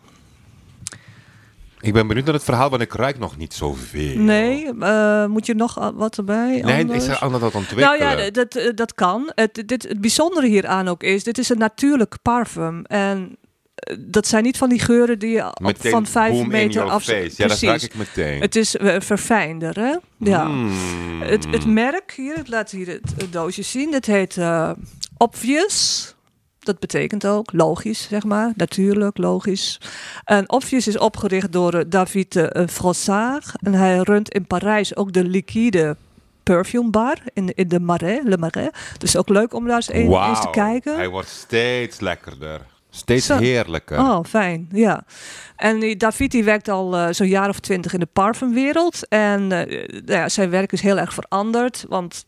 [1.80, 4.18] Ik ben benieuwd naar het verhaal, want ik ruik nog niet zoveel.
[4.18, 6.60] Nee, eh, moet je nog wat erbij?
[6.64, 6.98] Nee, anders?
[6.98, 7.98] ik zeg aan dat dat ontwikkelen.
[7.98, 9.32] Nou ja, dat, eh, dat kan.
[9.34, 12.84] Het, dit, het bijzondere hieraan ook is, dit is een natuurlijk parfum.
[12.84, 13.38] En
[13.98, 17.04] dat zijn niet van die geuren die je Meteen van vijf meter af...
[17.04, 17.32] face.
[17.36, 17.82] Ja, dat ruik Precies.
[17.82, 18.40] ik meteen.
[18.40, 19.96] Het is eh, verfijnder, hè?
[20.16, 20.44] Ja.
[20.44, 21.22] Mm.
[21.22, 23.90] Het, het merk hier, ik laat hier het, het doosje zien.
[23.90, 24.70] Dat heet eh,
[25.16, 26.14] Obvious.
[26.60, 28.52] Dat betekent ook logisch, zeg maar.
[28.56, 29.80] Natuurlijk, logisch.
[30.24, 33.52] En Obvious is opgericht door eh, David uh, Frossard.
[33.62, 35.96] En hij runt in Parijs ook de liquide
[36.42, 38.70] perfume bar in, in de Marais, Le Marais.
[38.98, 40.94] Dus ook leuk om daar eens, een- eens te kijken.
[40.96, 42.60] Hij wordt steeds lekkerder.
[42.90, 43.36] Steeds Zo.
[43.38, 43.98] heerlijker.
[43.98, 45.04] Oh, fijn, ja.
[45.56, 49.08] En die David die werkt al eh, zo'n jaar of twintig in de parfumwereld.
[49.08, 51.84] En eh, nou ja, zijn werk is heel erg veranderd.
[51.88, 52.24] Want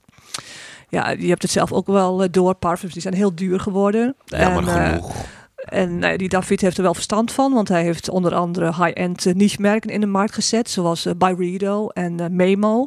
[0.93, 2.55] ja, je hebt het zelf ook wel eh, door.
[2.55, 4.15] Parfums die zijn heel duur geworden.
[4.25, 5.15] Ja, en, eh, genoeg.
[5.57, 7.53] en nou ja, die David heeft er wel verstand van.
[7.53, 10.71] Want hij heeft onder andere high-end eh, niche-merken in de markt gezet.
[10.71, 12.87] Zoals eh, Byredo en Memo.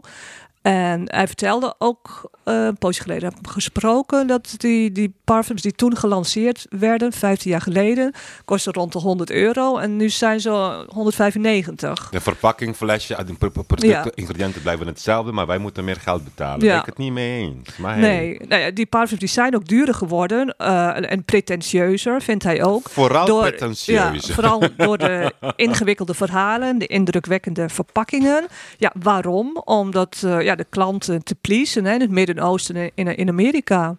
[0.62, 5.14] En hij vertelde ook, eh, een poosje geleden heb ik hem gesproken, dat die, die
[5.24, 8.14] parfums die toen gelanceerd werden, 15 jaar geleden,
[8.46, 9.78] kostten rond de 100 euro.
[9.78, 12.10] En nu zijn ze 195.
[12.10, 14.06] De verpakking, flesje, producten, Ja.
[14.16, 16.66] ingrediënten blijven hetzelfde, maar wij moeten meer geld betalen.
[16.66, 16.72] Ja.
[16.72, 17.78] Ben ik het niet mee eens.
[17.78, 21.24] Maar hey, Nee, nou ja, die parfums die zijn ook duurder geworden eh, en- en
[21.24, 22.90] pretentieuzer, vindt hij ook.
[22.90, 24.26] Vooral Door- pretentieus.
[24.28, 28.46] Ja, vooral door de ingewikkelde verhalen, de indrukwekkende verpakkingen.
[28.78, 29.62] Ja, waarom?
[29.66, 33.98] Omdat eh, ja, de klanten te pleasen hè, in het Midden-Oosten en in, in Amerika.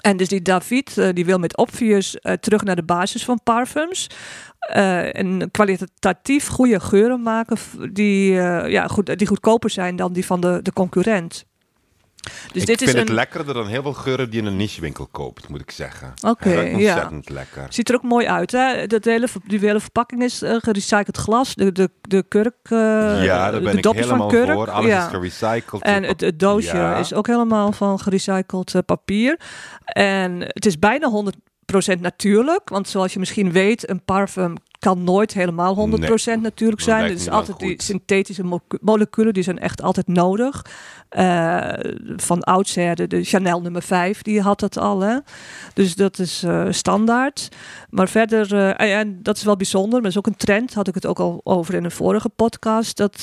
[0.00, 3.40] En dus die David, eh, die wil met Obvious eh, terug naar de basis van
[3.44, 4.06] parfums.
[4.58, 7.56] Eh, en kwalitatief goede geuren maken
[7.92, 8.32] die,
[8.68, 11.44] ja, goed, die goedkoper zijn dan die van de, de concurrent.
[12.22, 13.14] Dus ik dit vind is het een.
[13.14, 16.12] lekkerder dan heel veel geuren die je in een nichewinkel koopt, moet ik zeggen.
[16.22, 16.72] Oké, ja.
[16.72, 17.66] ontzettend lekker.
[17.68, 18.86] Ziet er ook mooi uit, hè?
[18.86, 21.54] Dat hele, die hele verpakking is eh, gerecycled glas.
[21.54, 22.78] De, de, de kurk, eh,
[23.24, 24.52] ja, daar ben de ik helemaal van kurk.
[24.52, 24.70] voor.
[24.70, 25.04] Alles ja.
[25.04, 25.82] is gerecycled.
[25.82, 26.96] En het, het doosje Ja.
[26.96, 29.40] is ook helemaal van gerecycled eh, papier.
[29.84, 31.10] En het is bijna
[31.96, 32.68] 100% natuurlijk.
[32.68, 37.04] Want zoals je misschien weet, een parfum kan nooit helemaal 100% natuurlijk zijn.
[37.04, 40.64] Het is altijd die synthetische molecu- moleculen, die zijn echt altijd nodig.
[41.12, 41.72] Eh,
[42.16, 45.00] van oudsher, de, de Chanel nummer 5, die had dat al.
[45.00, 45.18] Hè?
[45.74, 47.48] Dus dat is eh, standaard.
[47.90, 50.74] Maar verder, eh, en dat is wel bijzonder, maar is ook een trend.
[50.74, 52.96] Had ik het ook al over in een vorige podcast.
[52.96, 53.20] Dat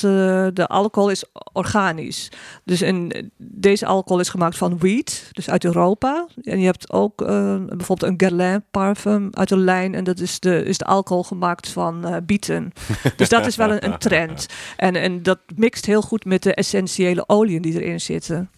[0.54, 2.28] de alcohol is organisch.
[2.64, 6.26] Dus en deze alcohol is gemaakt van wheat, dus uit Europa.
[6.42, 9.94] En je hebt ook bijvoorbeeld een Guerlain parfum uit de lijn.
[9.94, 12.72] En dat is de, is de alcohol gemaakt van eh, bieten.
[13.16, 14.46] dus dat is wel een, een trend.
[14.76, 18.50] En, en dat mixt heel goed met de essentiële oliën die erin zitten.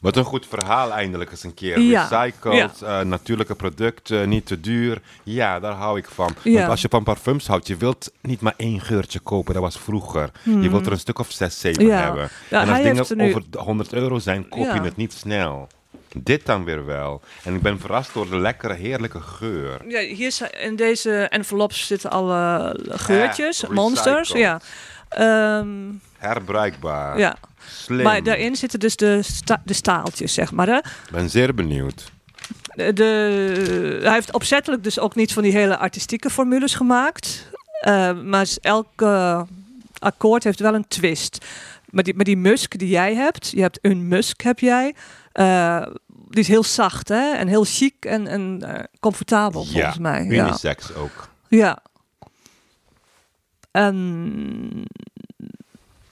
[0.00, 1.80] Wat een goed verhaal eindelijk eens een keer.
[1.80, 2.06] Ja.
[2.10, 5.00] Recycled, eh, natuurlijke producten, niet te duur.
[5.22, 6.34] Ja, daar hou ik van.
[6.42, 6.54] Ja.
[6.54, 9.54] Want als je van parfums houdt, je wilt niet maar één geurtje kopen.
[9.54, 10.30] Dat was vroeger.
[10.44, 11.92] Je wilt er een stuk of zes, zeven Hmm.
[11.92, 12.28] Hebben.
[12.50, 15.68] Ja, en als dingen nu- over de 100 euro zijn, koop je het niet snel.
[16.16, 17.20] Dit dan weer wel.
[17.44, 19.80] En ik ben verrast door de lekkere, heerlijke geur.
[19.88, 24.28] Ja, hier zijn, in deze envelops zitten alle geurtjes, Ja, monsters.
[24.30, 24.60] Ja.
[25.08, 25.68] Ehm,
[26.18, 27.18] Herbruikbaar.
[27.18, 27.36] ja.
[27.70, 28.02] Slim.
[28.02, 30.66] Maar daarin zitten dus de, sta- de staaltjes, zeg maar.
[30.66, 30.76] Hè?
[30.76, 32.12] Ik ben zeer benieuwd.
[32.74, 37.48] De, de- hij heeft opzettelijk dus ook niet van die hele artistieke formules gemaakt.
[37.80, 39.42] Eh, maar s- elk eh,
[39.98, 41.44] akkoord heeft wel een twist.
[41.90, 44.94] Maar die, maar die musk die jij hebt, je hebt een musk heb jij,
[45.38, 45.86] eh,
[46.28, 47.32] die is heel zacht hè?
[47.32, 50.24] en heel chic en, en eh, comfortabel ja, volgens mij.
[50.24, 50.46] Ja.
[50.46, 51.28] unisex ook.
[51.48, 51.78] Ja.
[53.70, 54.86] En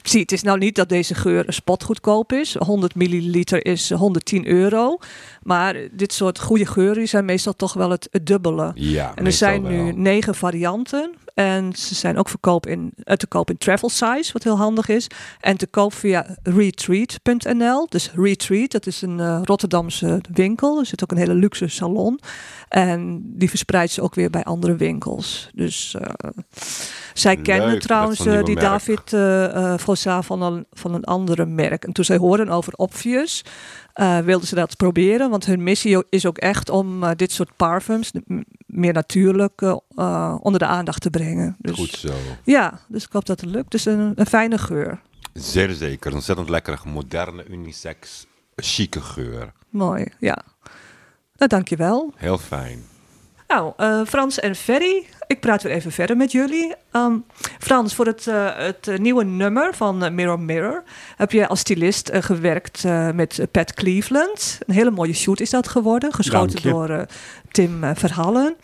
[0.02, 2.54] zie, het is nou niet dat deze geur spotgoedkoop is.
[2.54, 4.98] 100 milliliter is 110 euro.
[5.42, 8.72] Maar dit soort goede geuren zijn meestal toch wel het, het dubbele.
[8.74, 11.14] Ja, En er zijn nu negen varianten.
[11.36, 14.88] En ze zijn ook verkoop in, eh, te koop in travel size, wat heel handig
[14.88, 15.06] is.
[15.40, 17.86] En te koop via retreat.nl.
[17.88, 20.78] Dus Retreat, dat is een eh, Rotterdamse winkel.
[20.78, 22.20] Er zit ook een hele luxe salon.
[22.68, 25.50] En die verspreidt ze ook weer bij andere winkels.
[25.54, 26.30] Dus eh,
[27.14, 28.60] zij Leuk, dat trouwens die merk.
[28.60, 31.84] David uh, Fossa van een, van een andere merk.
[31.84, 33.42] En toen zij hoorden over Obvious,
[33.96, 35.30] eh, wilden ze dat proberen.
[35.30, 38.12] Want hun missie is ook echt om eh, dit soort parfums,
[38.66, 41.56] meer natuurlijk, eh, onder de aandacht te brengen.
[41.58, 42.12] Dus, Goed zo.
[42.44, 43.70] Ja, dus ik hoop dat het lukt.
[43.70, 45.00] Dus een, een fijne geur.
[45.32, 46.10] Zeer zeker.
[46.10, 48.26] Een ontzettend lekkere, moderne, unisex,
[48.56, 49.52] chique geur.
[49.68, 50.42] Mooi, ja.
[51.36, 52.12] Nou, dankjewel.
[52.16, 52.84] Heel fijn.
[53.48, 56.74] Nou, eh, Frans en Ferry, ik praat weer even verder met jullie.
[56.90, 57.16] Ehm,
[57.58, 60.82] Frans, voor het, eh, het eh, nieuwe nummer van Mirror Mirror
[61.16, 62.84] heb je als stylist gewerkt
[63.14, 64.58] met Pat Cleveland.
[64.66, 67.06] Een hele mooie shoot is dat geworden, geschoten door
[67.50, 68.56] Tim Verhallen.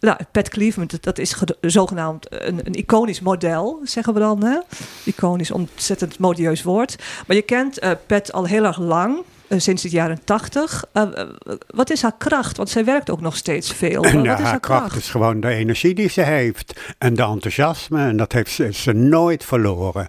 [0.00, 4.44] Nou, Pat Cleveland, dat- is zogenaamd een, een iconisch model, zeggen we dan.
[4.44, 4.58] Hè?
[5.04, 6.96] Iconisch, ontzettend modieus woord.
[7.26, 9.22] Maar je kent Pat al heel erg lang.
[9.48, 10.84] Eh, sinds de jaren tachtig.
[10.92, 11.28] Eh, eh,
[11.66, 12.56] wat is haar kracht?
[12.56, 14.02] Want zij werkt ook nog steeds veel.
[14.02, 16.80] Wat is haar kracht is gewoon de energie die ze heeft.
[16.98, 18.00] En de enthousiasme.
[18.00, 20.06] En dat heeft ze, ze nooit verloren.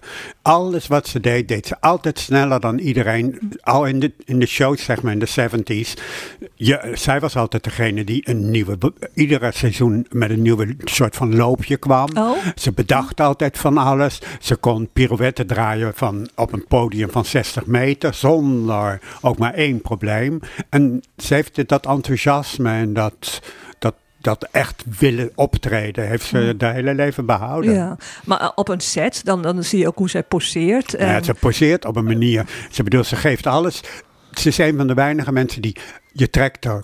[0.48, 3.52] Alles wat ze deed, deed ze altijd sneller dan iedereen.
[3.60, 6.02] Al in de, in de shows, zeg maar, in de 70s.
[6.54, 8.78] Je, zij was altijd degene die een nieuwe,
[9.14, 12.08] iedere seizoen met een nieuwe soort van loopje kwam.
[12.14, 12.36] Oh.
[12.54, 14.20] Ze bedacht altijd van alles.
[14.40, 19.80] Ze kon pirouetten draaien van, op een podium van 60 meter zonder ook maar één
[19.80, 20.40] probleem.
[20.68, 23.40] En ze heeft dat enthousiasme en dat,
[24.28, 27.74] dat, echt willen optreden, heeft ze de hele leven behouden.
[27.74, 30.94] Ja, maar eh, op een set, dan, dan zie je ook hoe zij poseert.
[30.94, 32.46] En, Ja, ze poseert op een manier.
[32.70, 33.82] Ze bedoelt, ze geeft alles.
[34.32, 35.76] Ze is een van de weinige mensen die.
[36.12, 36.82] Je trekt, haar,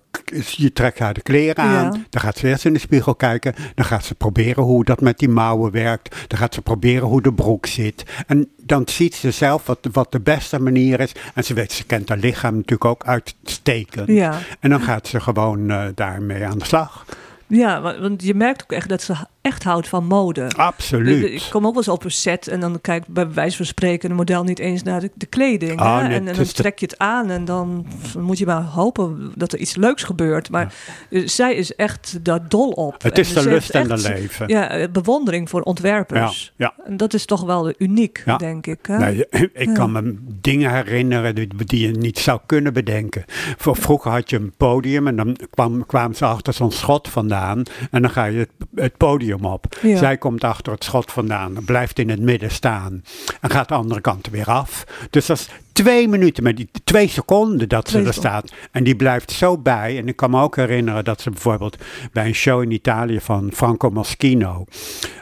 [0.57, 1.92] je trekt haar de kleren aan.
[1.92, 2.01] Ja.
[2.11, 3.55] Dan gaat ze eerst in de spiegel kijken.
[3.74, 6.16] Dan gaat ze proberen hoe dat met die mouwen werkt.
[6.28, 8.05] Dan gaat ze proberen hoe de broek zit.
[8.26, 11.12] En dan ziet ze zelf wat, wat de beste manier is.
[11.34, 14.09] En ze weet, ze kent haar lichaam natuurlijk ook uitstekend.
[14.09, 14.38] Ja.
[14.61, 17.05] En dan gaat ze gewoon eh, daarmee aan de slag.
[17.47, 19.14] Ja, wa- want je merkt ook echt dat ze
[19.45, 20.51] echt houdt van mode.
[20.57, 21.24] Absoluut.
[21.24, 24.11] Ik kom ook wel eens op een set en dan kijkt bij wijze van spreken
[24.11, 25.80] een model niet eens naar de, de kleding.
[25.80, 26.09] Ah, hè?
[26.09, 27.86] nee, en, dan de- trek je het aan en dan
[28.18, 30.51] moet je maar hopen dat er iets leuks gebeurt.
[30.51, 30.74] Maar
[31.11, 33.03] eh, zij is echt daar dol op.
[33.03, 34.49] Het En is de lust en de leven.
[34.49, 36.53] Ja, eh, bewondering voor ontwerpers.
[36.57, 36.74] ja.
[36.86, 38.78] En dat is toch wel uniek, denk ik.
[38.86, 38.99] Hè?
[38.99, 43.24] Nee, ik kan me dingen herinneren die, die je niet zou kunnen bedenken.
[43.59, 47.62] Voor, vroeger had je een podium en dan kwam, kwamen ze achter zo'n schot vandaan.
[47.90, 49.78] En dan ga je het, het podium op.
[49.82, 49.97] Ja.
[49.97, 53.05] Zij komt achter het schot vandaan, blijft in het midden staan.
[53.41, 54.85] En gaat de andere kant weer af.
[55.11, 58.31] Dus dat is twee minuten, met die twee seconden dat ze er seconden.
[58.31, 58.53] staat.
[58.70, 59.99] En die blijft zo bij.
[59.99, 61.77] En ik kan me ook herinneren dat ze bijvoorbeeld
[62.12, 64.64] bij een show in Italië van Franco Moschino.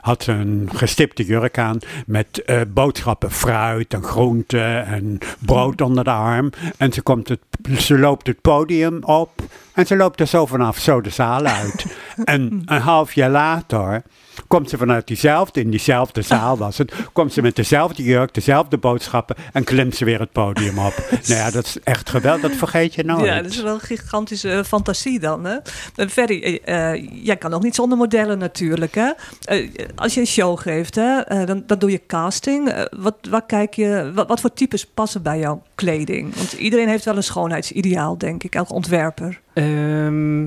[0.00, 6.04] had ze een gestipte jurk aan met eh, boodschappen, fruit en groenten en brood onder
[6.04, 6.50] de arm.
[6.76, 7.40] En ze, komt het,
[7.78, 9.30] ze loopt het podium op
[9.72, 11.86] en ze loopt er zo vanaf, zo de zaal uit.
[12.24, 14.02] en een half jaar later
[14.46, 18.78] komt ze vanuit diezelfde, in diezelfde zaal was het, komt ze met dezelfde jurk, dezelfde
[18.78, 20.94] boodschappen en klimt ze weer het podium op.
[21.28, 23.24] nou ja, dat is echt geweldig, dat vergeet je nooit.
[23.24, 25.44] Ja, dat is wel een gigantische eh, fantasie dan.
[25.44, 25.56] Hè?
[25.96, 28.94] En Ferry, eh, eh, jij kan ook niet zonder modellen natuurlijk.
[28.94, 29.10] Hè?
[29.44, 32.68] Eh, als je een show geeft, hè, eh, dan, dan doe je casting.
[32.68, 36.34] Eh, wat, wat, kijk je, wat, wat voor types passen bij jouw kleding?
[36.36, 39.40] Want iedereen heeft wel een schoonheidsideaal, denk ik, elke ontwerper.
[39.52, 40.42] Ehm,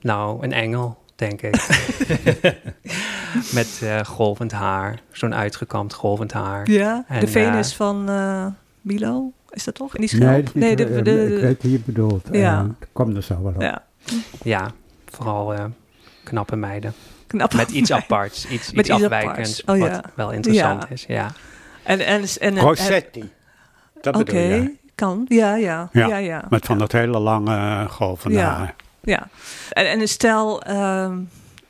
[0.00, 0.98] nou, een engel,
[1.28, 1.54] denk ik.
[3.54, 5.00] Met eh, golvend haar.
[5.12, 6.70] Zo'n uitgekamd golvend haar.
[6.70, 8.46] Ja, de En, Venus eh, van eh
[8.80, 9.94] Milo, is dat toch?
[9.94, 10.54] In die schelp?
[10.54, 12.28] Nee, dat is niet, de, de- de- ik weet wie je bedoelt.
[12.32, 12.66] Ja.
[12.92, 13.60] Kom er zo wel op.
[13.62, 13.82] ja,
[14.42, 14.70] Ja,
[15.06, 15.54] vooral
[16.24, 16.92] knappe meiden.
[17.26, 17.54] knap.
[17.54, 18.46] Met iets aparts.
[18.48, 19.64] Iets, Met iets afwijkends.
[19.64, 20.02] Oh, wat ja.
[20.14, 20.88] wel interessant Ja.
[20.88, 21.04] is.
[21.08, 21.32] Ja.
[21.82, 23.30] En, en, en, en, Rossetti.
[24.00, 24.72] Dat Oké, bedoel je.
[24.94, 25.24] kan.
[25.28, 25.88] Ja, ja.
[25.92, 26.44] Ja, ja, ja.
[26.48, 28.74] Met van dat hele lange golvende Ja.
[29.04, 29.28] Ja,
[29.70, 31.18] en, en stel, ehm,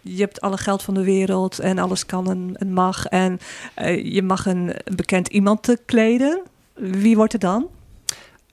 [0.00, 3.06] je hebt alle geld van de wereld en alles kan en, en mag.
[3.06, 3.40] En
[3.74, 6.42] eh, je mag een, een bekend iemand te kleden.
[6.74, 7.66] Wie wordt het dan?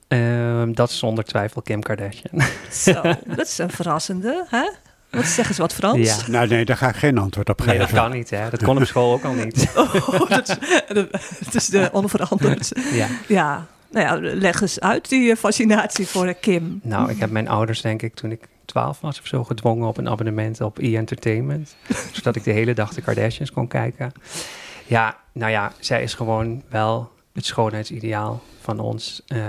[0.08, 2.42] Ehm, dat is zonder twijfel Kim Kardashian.
[2.72, 3.02] Zo,
[3.36, 4.70] dat is een verrassende, hè?
[5.10, 5.98] Wat zeggen ze wat Frans?
[5.98, 6.18] Ja.
[6.28, 7.80] Nou nee, daar ga ik geen antwoord op Nee, geven.
[7.80, 8.50] dat kan niet, hè.
[8.50, 9.72] Dat kon op school ook al niet.
[9.76, 10.56] Oh, dat is,
[11.46, 12.72] het is de onveranderd.
[12.92, 13.08] Ja.
[13.28, 16.80] Ja, nou ja, leg eens uit die eh, fascinatie voor eh, Kim.
[16.84, 19.97] Nou, ik heb mijn ouders, denk ik, toen ik 12 was of zo, gedwongen op
[19.97, 21.76] een abonnement op e-entertainment.
[22.14, 24.12] zodat ik de hele dag de Kardashians kon kijken.
[24.86, 29.39] Ja, nou ja, zij is gewoon wel het schoonheidsideaal van, ons, eh,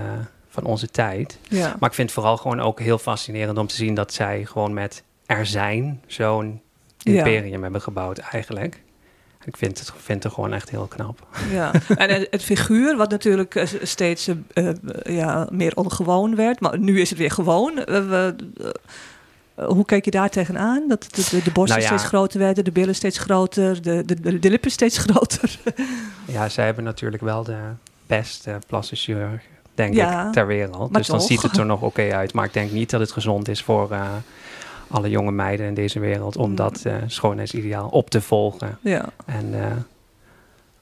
[0.49, 1.39] van onze tijd.
[1.49, 1.77] Ja.
[1.81, 4.75] Maar ik vind het vooral gewoon ook heel fascinerend om te zien dat zij gewoon
[4.75, 6.61] met er zijn zo'n
[6.99, 7.13] Ja.
[7.13, 8.83] imperium hebben gebouwd eigenlijk.
[9.45, 11.27] Ik vind het, vind het gewoon echt heel knap.
[11.51, 14.75] Ja, en het, figuur, wat natuurlijk eh, steeds eh, eh,
[15.05, 17.85] ja, meer ongewoon werd, maar nu is het weer gewoon.
[19.55, 20.89] Hoe kijk je daar tegenaan?
[20.89, 21.97] Dat de, de, de borsten Nou ja.
[21.99, 25.59] steeds groter werden, de billen steeds groter, de, de, de, lippen steeds groter.
[26.25, 27.59] Ja, zij hebben natuurlijk wel de
[28.07, 28.59] beste
[28.97, 29.43] chirurg,
[29.75, 30.95] denk Ja, ik, ter wereld.
[30.95, 32.33] Dus dan ziet het er nog oké uit.
[32.33, 33.89] Maar ik denk niet dat het gezond is voor
[34.93, 36.57] alle jonge meiden in deze wereld om Mm.
[36.57, 38.79] dat eh, schoonheidsideaal op te volgen.
[38.81, 39.67] ja, En eh,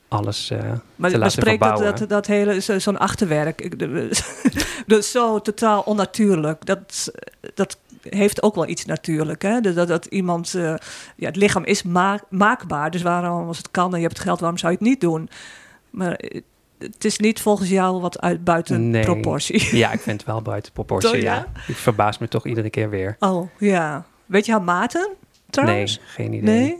[0.08, 1.98] alles eh, maar te maar laten spreekt dat, verbouwen.
[2.00, 3.60] dat, dat hele, zo- zo'n achterwerk,
[4.86, 6.66] is zo totaal onnatuurlijk.
[6.66, 7.12] Dat,
[7.54, 9.42] dat heeft ook wel iets natuurlijk.
[9.42, 9.60] Hè?
[9.60, 10.50] Dat, dat, dat iemand,
[11.16, 14.26] ja, het lichaam is ma- maakbaar, dus waarom als het kan en je hebt het
[14.26, 15.28] geld, waarom zou je het niet doen?
[15.90, 16.20] Maar
[16.80, 19.04] het is niet volgens jou wat uit buiten Nee.
[19.04, 19.76] proportie.
[19.76, 21.34] Ja, ik vind het wel buiten proportie, Toch, ja.
[21.34, 21.46] ja?
[21.66, 23.16] Ik verbaas me toch iedere keer weer.
[23.18, 24.04] Oh, ja.
[24.26, 25.08] Weet je haar maten
[25.50, 25.96] trouwens?
[25.98, 26.54] Nee, geen idee.
[26.60, 26.76] Nee?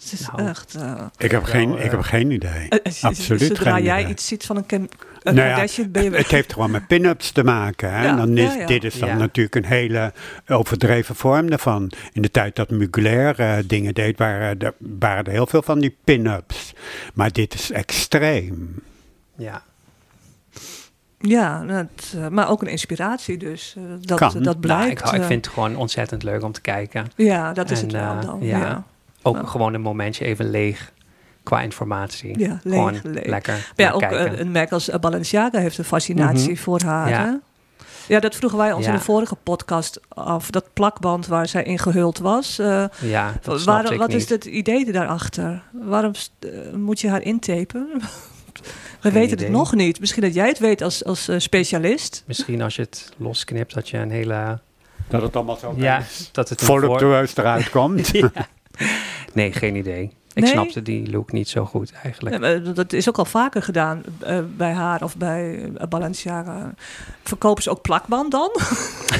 [0.00, 0.74] Het is Nou, echt...
[0.74, 2.68] eh, Ik heb, Wel, geen, ik heb geen idee.
[2.84, 4.12] als je- Absoluut Zodra geen jij idee.
[4.12, 4.80] iets ziet van een, Kim,
[5.22, 6.10] een Nou ja, Kardashian, ben je...
[6.10, 7.92] Het heeft gewoon met pin-ups te maken.
[7.92, 8.02] Hè?
[8.04, 8.66] Ja, en dan is, ja, ja.
[8.66, 9.16] Dit is dan Ja.
[9.16, 10.12] natuurlijk een hele
[10.48, 11.92] overdreven vorm daarvan.
[12.12, 15.78] In de tijd dat Mugler eh, dingen deed, waren er, waren er heel veel van
[15.78, 16.72] die pin-ups.
[17.14, 18.74] Maar dit is extreem.
[19.36, 19.62] Ja.
[21.18, 23.74] Ja, dat, eh, maar ook een inspiratie dus.
[23.76, 24.32] eh, dat, Kan.
[24.32, 25.00] dat Nou, blijkt.
[25.00, 27.06] ik, ik eh, vind het gewoon ontzettend leuk om te kijken.
[27.16, 28.38] ja, dat is En, het wel dan.
[28.42, 28.58] ja.
[28.58, 28.84] Ja,
[29.22, 30.92] Ook gewoon een momentje even leeg
[31.42, 32.38] qua informatie.
[32.38, 33.26] ja leeg, gewoon leeg.
[33.26, 34.40] lekker ja, ook kijken.
[34.40, 36.60] een merk als Balenciaga heeft een fascinatie Mhm.
[36.62, 37.08] voor haar.
[37.08, 37.24] Ja.
[37.24, 37.34] hè?
[38.14, 38.90] Ja, dat vroegen wij ons Ja.
[38.92, 40.50] in de vorige podcast af.
[40.50, 42.58] Dat plakband waar zij in gehuld was.
[42.58, 44.16] eh, ja, dat wat niet.
[44.16, 45.62] is het idee daarachter?
[45.72, 46.12] Waarom
[46.74, 47.88] moet je haar intapen?
[48.66, 49.46] We Geen weten idee.
[49.46, 50.00] het nog niet.
[50.00, 52.22] Misschien dat jij het weet als, als eh, specialist.
[52.26, 54.60] Misschien als je het losknipt, dat je een hele...
[55.08, 56.02] Dat het allemaal zo Ja,
[56.32, 58.10] dat het een voluptueus eruit komt.
[58.12, 58.30] Ja.
[59.32, 60.12] Nee, geen idee.
[60.36, 60.52] Ik Nee?
[60.52, 62.74] snapte die look niet zo goed eigenlijk.
[62.76, 66.74] Dat is ook al vaker gedaan eh, bij haar of bij eh, Balenciaga.
[67.22, 68.50] Verkopen ze ook plakband dan?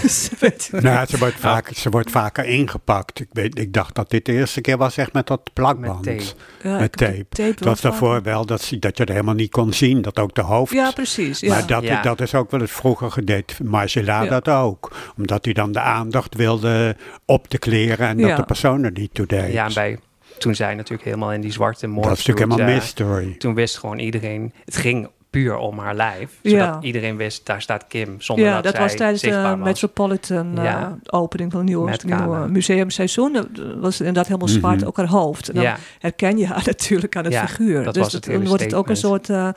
[0.09, 3.21] Ze weet- Nou, ze wordt, vaak, ze wordt vaker ingepakt.
[3.21, 6.05] Ik, weet, ik dacht dat dit de eerste keer was echt met dat plakband.
[6.05, 6.69] Met tape.
[6.69, 7.29] Ja, Met ik heb de tape.
[7.29, 10.03] tape Het wel was daarvoor wel dat, ze- dat je er helemaal niet kon zien.
[10.03, 10.73] Dat ook de hoofd...
[10.73, 11.41] Ja, precies.
[11.41, 11.49] Ja.
[11.49, 12.03] Maar dat, Ja.
[12.03, 13.59] dat is ook wel eens vroeger gedeed.
[13.65, 14.31] Marcella Ja.
[14.31, 14.93] dat ook.
[15.17, 18.37] Omdat hij dan de aandacht wilde op de kleren en dat Ja.
[18.37, 19.53] de persoon er niet toe deed.
[19.53, 19.99] Ja, bij,
[20.39, 23.35] toen zij natuurlijk helemaal in die zwarte morph dat is natuurlijk helemaal eh, mystery.
[23.39, 26.39] Toen wist gewoon iedereen, het ging puur om haar lijf.
[26.43, 26.79] Zodat Ja.
[26.81, 28.21] iedereen wist, daar staat Kim.
[28.21, 29.55] Zonder ja, dat, dat zij was tijdens de.
[29.59, 33.33] Metropolitan eh, opening van het nieuwe, museumseizoen.
[33.33, 33.47] Dat
[33.81, 34.87] was inderdaad helemaal zwart, Mhm.
[34.87, 35.49] ook haar hoofd.
[35.49, 37.85] En dan Ja, herken je haar natuurlijk aan het Ja, figuur.
[37.85, 39.49] dat dus was het dan wordt het ook een soort eh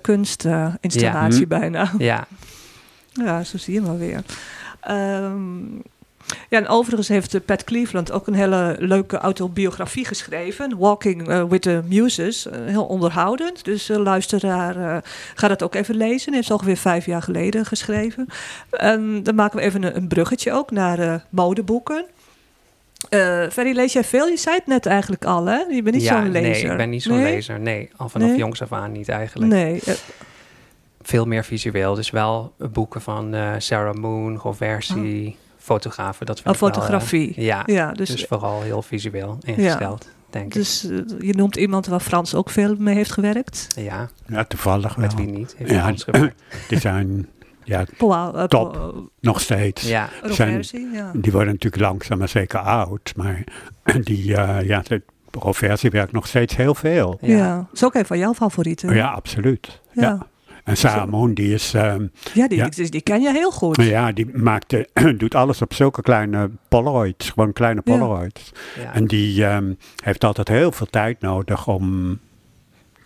[0.00, 1.46] kunstinstallatie Ja.
[1.58, 1.92] bijna.
[1.98, 2.26] ja.
[3.12, 4.20] Ja, zo zie je maar weer.
[4.80, 5.40] Ehm,
[6.48, 10.78] ja, en overigens heeft eh, Pat Cleveland ook een hele leuke autobiografie geschreven.
[10.78, 12.46] Walking eh, with the Muses.
[12.46, 13.64] Eh, heel onderhoudend.
[13.64, 15.04] Dus uh, luisteraar,
[15.34, 16.34] ga dat ook even lezen.
[16.34, 18.26] Heeft ongeveer vijf jaar geleden geschreven.
[18.70, 22.04] En dan maken we even een, een bruggetje ook naar modeboeken.
[23.08, 24.26] Eh Ferry, lees jij veel?
[24.26, 25.58] Je zei het net eigenlijk al, hè?
[25.58, 26.62] Je bent niet ja, zo'n lezer.
[26.62, 27.34] Nee, ik ben niet zo'n Nee?
[27.34, 27.60] lezer.
[27.60, 28.36] Nee, al vanaf Nee?
[28.36, 29.52] jongs af aan niet eigenlijk.
[29.52, 29.82] Nee.
[31.02, 31.94] Veel meer visueel.
[31.94, 36.26] Dus wel boeken van Sarah Moon, Roversi, fotografen.
[36.26, 37.32] Dat vind oh, ik wel, eh, fotografie.
[37.36, 40.52] ja, ja, dus, dus, vooral heel visueel ingesteld, denk ik.
[40.52, 43.66] dus eh, je noemt iemand waar Frans ook veel mee heeft gewerkt.
[43.76, 45.04] Ja, Ja, toevallig wel.
[45.04, 45.54] met wie niet.
[45.58, 46.42] Heeft Ja, Frans gewerkt.
[46.68, 47.28] Die zijn
[47.64, 48.94] ja, eh, Top.
[49.20, 49.88] Nog steeds.
[49.88, 51.10] Ja, Zijn- ja.
[51.14, 53.12] Die worden natuurlijk langzaam maar zeker oud.
[53.16, 53.44] Maar
[54.04, 57.18] die, ja, de Roversi werkt nog steeds heel veel.
[57.20, 57.36] Ja.
[57.36, 57.56] ja.
[57.56, 58.94] dat is ook een van jouw favorieten.
[58.94, 59.80] Ja, absoluut.
[59.92, 60.26] Ja.
[60.68, 61.74] En Sarah Moon, die is...
[61.74, 62.68] ehm, Ja, die, Ja.
[62.68, 63.82] Die, die ken je heel goed.
[63.82, 64.88] ja, die maakte,
[65.18, 67.30] doet alles op zulke kleine Polaroids.
[67.30, 67.80] Gewoon kleine.
[67.80, 68.52] Polaroids.
[68.80, 68.94] ja.
[68.94, 69.72] En die ehm,
[70.04, 72.18] heeft altijd heel veel tijd nodig om...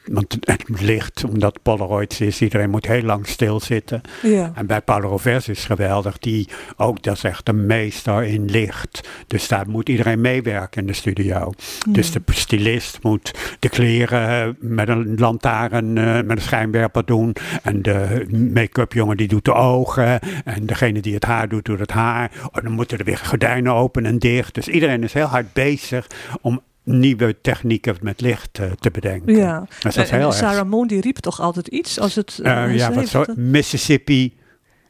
[0.04, 4.00] Want het licht, omdat Polaroids is, iedereen moet heel lang stilzitten.
[4.22, 4.52] Ja.
[4.54, 9.08] En bij Paolo Rovers is geweldig, die ook, dat is echt een meester in licht.
[9.26, 11.52] Dus daar moet iedereen meewerken in de studio.
[11.88, 17.36] Dus de stylist moet de kleren eh, met een lantaarn, eh, met een schijnwerper doen.
[17.62, 20.20] En de make-up jongen die doet de ogen.
[20.44, 22.30] En degene die het haar doet, doet het haar.
[22.52, 24.54] En dan moeten er weer gordijnen open en dicht.
[24.54, 26.06] Dus iedereen is heel hard bezig
[26.40, 29.34] om nieuwe technieken met licht eh, te bedenken.
[29.36, 29.66] Ja.
[29.80, 30.34] Dat is En- heel en erg.
[30.34, 32.38] Sarah Moon die riep toch altijd iets als het...
[32.42, 34.36] Eh, eh, ja, wat zo, Mississippi,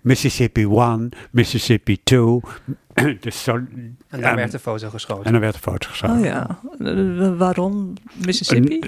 [0.00, 2.40] Mississippi 1, Mississippi 2.
[3.20, 5.24] dus zo, En daar en- werd de foto geschoten.
[5.24, 6.16] en dan werd een foto geschoten.
[6.18, 6.58] Oh ja.
[7.36, 7.92] Waarom
[8.26, 8.80] Mississippi?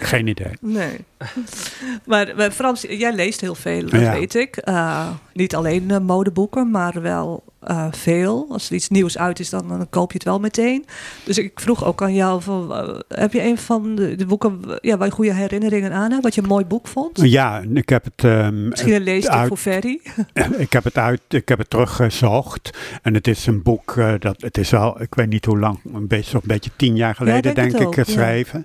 [0.00, 0.52] Geen idee.
[0.60, 0.96] Nee.
[2.06, 4.12] maar, maar Frans, jij leest heel veel, dat Ja.
[4.12, 4.56] weet ik.
[4.56, 8.46] Eh, niet alleen modeboeken, maar wel eh, veel.
[8.48, 10.84] Als er iets nieuws uit is, dan, dan koop je het wel meteen.
[11.24, 14.60] Dus ik vroeg ook aan jou, van, eh, heb je een van de, de boeken
[14.80, 16.22] ja, waar je goede herinneringen aan hebt?
[16.22, 17.20] Wat je een mooi boek vond?
[17.22, 20.00] Ja, ik heb het, ehm, Misschien een uit- voor Ferry.
[20.56, 22.78] ik heb het uit, ik heb het teruggezocht.
[23.02, 25.78] En het is een boek, eh, dat, het is al, ik weet niet hoe lang,
[25.92, 28.02] een beetje, zo'n beetje tien jaar geleden denk ik ja.
[28.02, 28.64] geschreven.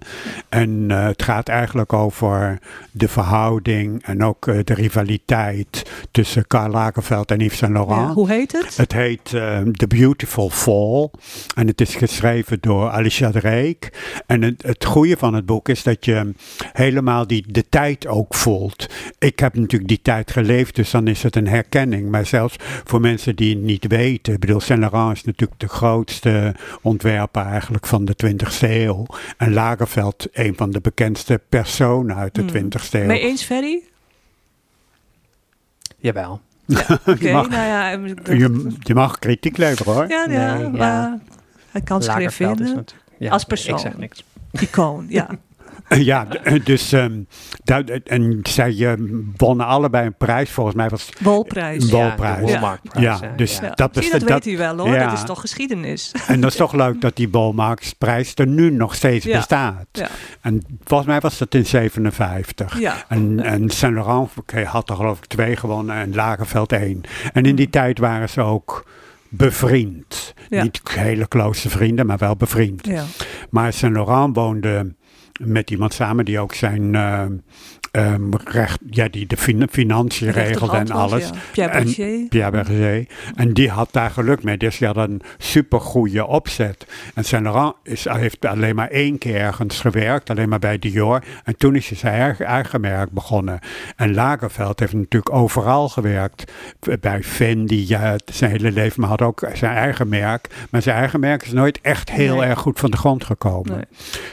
[0.50, 2.60] En het gaat eigenlijk over
[2.92, 8.08] de verhouding en ook de rivaliteit tussen Karl Lagerfeld en Yves Saint Laurent.
[8.08, 8.78] Ja, hoe heet het?
[8.78, 11.10] Het heet ehm, The Beautiful Fall.
[11.56, 13.92] En het is geschreven door Alicia Drake.
[14.26, 16.34] En het, het goede van het boek is dat je
[16.74, 18.88] helemaal die, de tijd ook voelt.
[19.20, 22.10] Ik heb natuurlijk die tijd geleefd, dus dan is het een herkenning.
[22.10, 24.34] Maar zelfs voor mensen die het niet weten.
[24.34, 29.06] Ik bedoel, Saint Laurent is natuurlijk de grootste ontwerper eigenlijk van de 20e eeuw.
[29.38, 32.70] En Lagerfeld een van de bekendste personen uit de Hmm.
[32.72, 33.06] 20e eeuw.
[33.06, 33.82] Mee eens, Ferry?
[35.98, 36.42] Jawel.
[37.06, 37.90] Oké, mag- nou ja.
[37.90, 40.08] ik- Je, je mag kritiek leveren hoor.
[40.08, 40.70] ja, ja, Nee, ja.
[40.70, 41.18] maar
[41.72, 42.86] hij kan Lagerfeld is vinden.
[43.18, 43.76] Ja, Als persoon.
[43.76, 44.24] Ik zeg niks.
[44.52, 45.28] Icoon, ja.
[46.12, 47.22] Ja, d- dus ehm,
[47.64, 48.94] dat- en zij eh,
[49.38, 50.50] wonnen allebei een prijs.
[50.50, 51.84] Volgens mij was het Wolprijs.
[51.84, 52.08] Een Ja.
[52.08, 52.40] wolprijs.
[52.50, 53.70] Ja, Walmartprijs, Ja, dus- Ja.
[53.70, 54.94] Dat is- dat, dat- weet hij wel hoor.
[54.96, 55.06] ja.
[55.10, 56.12] Dat is toch geschiedenis.
[56.28, 59.38] En dat is toch leuk dat die Bolmarksprijs er nu nog steeds Ja.
[59.38, 59.86] bestaat.
[59.92, 60.08] Ja.
[60.42, 62.80] En volgens mij was dat in 57.
[62.80, 62.96] Ja.
[63.08, 64.30] En, en Saint Laurent
[64.66, 67.02] had er geloof ik twee gewonnen en Lagerveld één.
[67.34, 68.86] En in die tijd waren ze ook
[69.30, 70.34] bevriend.
[70.50, 70.64] Ja.
[70.64, 72.86] Niet hele close vrienden, maar wel bevriend.
[72.86, 73.04] Ja.
[73.50, 74.96] Maar Saint Laurent woonde
[75.46, 76.96] met iemand samen die ook zijn
[77.92, 81.28] eh, ehm, recht, ja, die de fin- financiën regelde en was, alles.
[81.28, 81.34] ja.
[81.52, 82.28] Pierre En- Berger.
[82.30, 83.06] Pierre Berger.
[83.36, 84.58] En die had daar geluk mee.
[84.58, 86.86] Dus die had een supergoeie opzet.
[87.16, 90.30] En Saint Laurent is, heeft alleen maar één keer ergens gewerkt.
[90.30, 91.24] Alleen maar bij Dior.
[91.44, 93.60] En toen is hij zijn eigen, merk begonnen.
[93.96, 96.52] En Lagerfeld heeft natuurlijk overal gewerkt.
[97.00, 99.02] Bij Fendi ja, zijn hele leven.
[99.02, 100.48] Maar had ook zijn eigen merk.
[100.70, 102.46] Maar zijn eigen merk is nooit echt heel Nee.
[102.50, 103.72] erg goed van de grond gekomen.
[103.76, 103.86] Nee.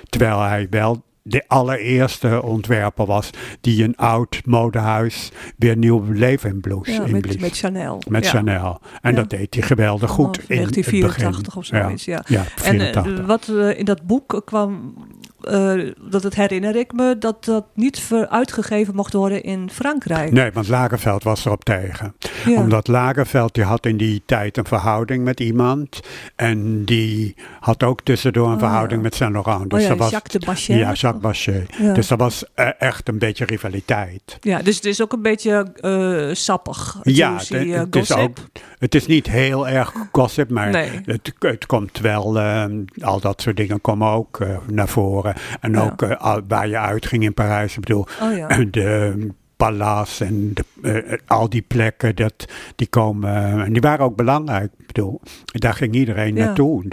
[0.09, 6.61] Terwijl hij wel de allereerste ontwerper was die een oud modehuis weer nieuw leven.
[6.83, 7.11] Ja, inblies.
[7.11, 8.03] met, met Chanel.
[8.09, 8.31] Met ja.
[8.31, 8.81] Chanel.
[9.01, 9.17] En Ja.
[9.17, 10.37] dat deed hij geweldig goed.
[10.37, 12.23] Vanaf in het 1984 of zoiets, ja.
[12.27, 13.27] Ja, En eh, 84.
[13.27, 14.95] wat eh, in dat boek kwam,
[15.41, 15.75] eh,
[16.11, 20.33] dat het herinner ik me, dat dat niet uitgegeven mocht worden in Frankrijk.
[20.33, 22.15] Nee, want Lagerveld was erop tegen.
[22.47, 22.61] Ja.
[22.61, 26.01] Omdat Lagerveld die had in die tijd een verhouding met iemand.
[26.37, 29.03] En die had ook tussendoor een Oh, verhouding ja.
[29.03, 29.63] met Saint Laurent.
[29.63, 30.77] oh Dus ja, dat was, Jacques de Bachet.
[30.79, 31.75] ja, Jacques Bachet.
[31.79, 31.93] Ja.
[31.95, 34.37] Dus dat was eh, echt een beetje rivaliteit.
[34.41, 36.97] Ja, dus het is ook een beetje eh, sappig.
[37.03, 38.39] Ja, juicy, het- eh, het is ook-
[38.79, 40.91] Het is niet heel erg gossip, maar Nee.
[41.05, 42.65] het, het komt wel, eh,
[43.01, 45.35] al dat soort dingen komen ook eh, naar voren.
[45.61, 45.81] En Ja.
[45.83, 46.17] ook
[46.49, 48.47] waar je uitging in Parijs, ik bedoel, Oh ja.
[48.71, 49.17] de
[49.59, 50.65] Palace en de,
[51.03, 52.45] eh, al die plekken, dat,
[52.77, 54.73] die komen, eh, en die waren ook belangrijk.
[54.79, 56.45] Ik bedoel, daar ging iedereen Ja.
[56.45, 56.89] naartoe.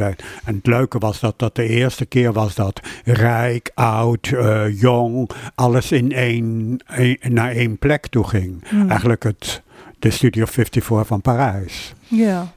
[0.45, 5.29] En het leuke was dat dat de eerste keer was dat rijk, oud, eh, jong,
[5.55, 8.67] alles in één, één- naar één plek toe ging.
[8.69, 8.89] Hmm.
[8.89, 9.61] Eigenlijk het,
[9.99, 11.93] de Studio 54 van Parijs.
[12.07, 12.53] Ja.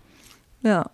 [0.59, 0.87] Ja.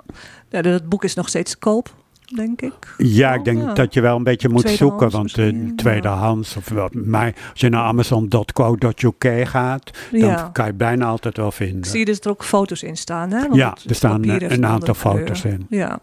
[0.48, 1.94] ja, dat boek is nog steeds te koop,
[2.35, 2.95] denk ik.
[2.99, 3.72] Ja, Oh, ik denk ja.
[3.72, 5.72] dat je wel een beetje moet Tweedehands zoeken, want de ja.
[5.77, 11.51] tweedehands, of wat, maar als je naar amazon.co.uk gaat, dan kan je bijna altijd wel
[11.53, 11.79] vinden.
[11.79, 13.31] Ik zie dus er ook foto's in staan.
[13.31, 13.41] Hè?
[13.41, 15.14] Want Ja, er staan eh, een aantal kleur.
[15.16, 15.66] foto's in.
[15.68, 15.99] Ja,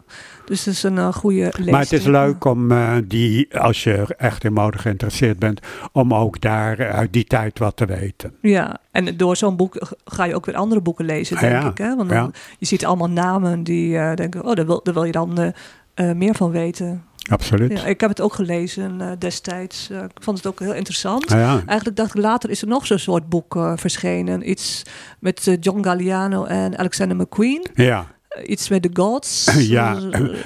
[0.46, 1.70] dus het is een uh, goede leestip.
[1.72, 5.60] Maar het is leuk om eh, die, als je echt in mode geïnteresseerd bent,
[5.92, 8.34] om ook daar eh, uit die tijd wat te weten.
[8.42, 11.70] Ja, en door zo'n boek ga je ook weer andere boeken lezen, Ah, denk ja.
[11.70, 11.78] ik.
[11.78, 11.96] Hè?
[11.96, 15.12] Want dan, je ziet allemaal namen die eh, denken, oh, daar wil, daar wil je
[15.12, 15.54] dan
[15.94, 17.04] eh, meer van weten.
[17.30, 17.72] Absoluut.
[17.80, 19.89] Ja, ik heb het ook gelezen eh, destijds.
[19.89, 21.32] Eh, ik vond het ook heel interessant.
[21.32, 21.62] Ah, ja.
[21.66, 24.50] Eigenlijk dacht ik later is er nog zo'n soort boek verschenen.
[24.50, 24.84] Iets
[25.20, 27.68] met John Galliano en Alexander McQueen.
[27.74, 28.06] ja.
[28.46, 29.46] Iets met The Gods.
[29.68, 30.00] Ja,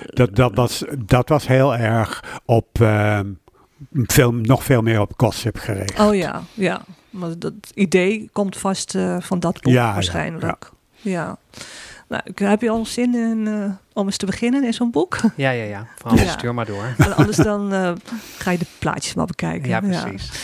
[0.05, 3.19] Dat, dat, was, dat was heel erg op, eh,
[3.91, 5.99] veel, nog veel meer op gossip gericht.
[5.99, 6.81] Oh ja, ja.
[7.09, 10.71] Maar dat idee komt vast van dat boek Ja, ja, waarschijnlijk.
[11.01, 11.37] Ja.
[12.07, 15.17] Nou, heb je al zin in, eh, om eens te beginnen in zo'n boek?
[15.35, 15.87] Ja, ja, ja.
[15.95, 16.31] Vooral Ja.
[16.31, 16.93] stuur maar door.
[16.97, 17.91] En anders dan eh,
[18.37, 19.69] ga je de plaatjes maar bekijken.
[19.69, 20.29] Ja, precies.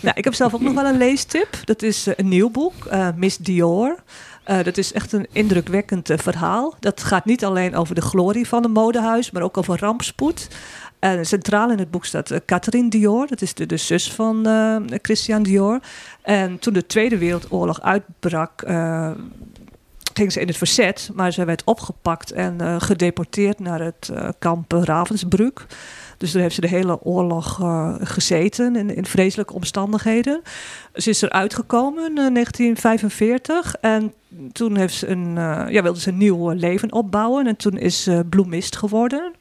[0.00, 1.48] Nou, ik heb zelf ook nog wel een leestip.
[1.64, 2.74] Dat is eh, een nieuw boek,
[3.16, 3.96] Miss Dior.
[4.44, 6.74] Dat is echt een indrukwekkend verhaal.
[6.80, 10.48] Dat gaat niet alleen over de glorie van een modehuis, maar ook over rampspoed.
[10.98, 13.26] En centraal in het boek staat Catherine Dior.
[13.26, 14.46] Dat is de, de zus van
[15.02, 15.80] Christian Dior.
[16.22, 18.62] En toen de Tweede Wereldoorlog uitbrak,
[20.14, 21.10] ging ze in het verzet.
[21.14, 25.66] Maar ze werd opgepakt en eh, gedeporteerd naar het eh, kamp Ravensbrück.
[26.18, 30.42] Dus daar heeft ze de hele oorlog eh, gezeten in, in vreselijke omstandigheden.
[30.94, 34.12] Ze is eruit gekomen in 1945 en
[34.52, 35.34] toen heeft ze een,
[35.70, 37.46] ja, wilde ze een nieuw leven opbouwen.
[37.46, 39.32] En toen is ze bloemist geworden.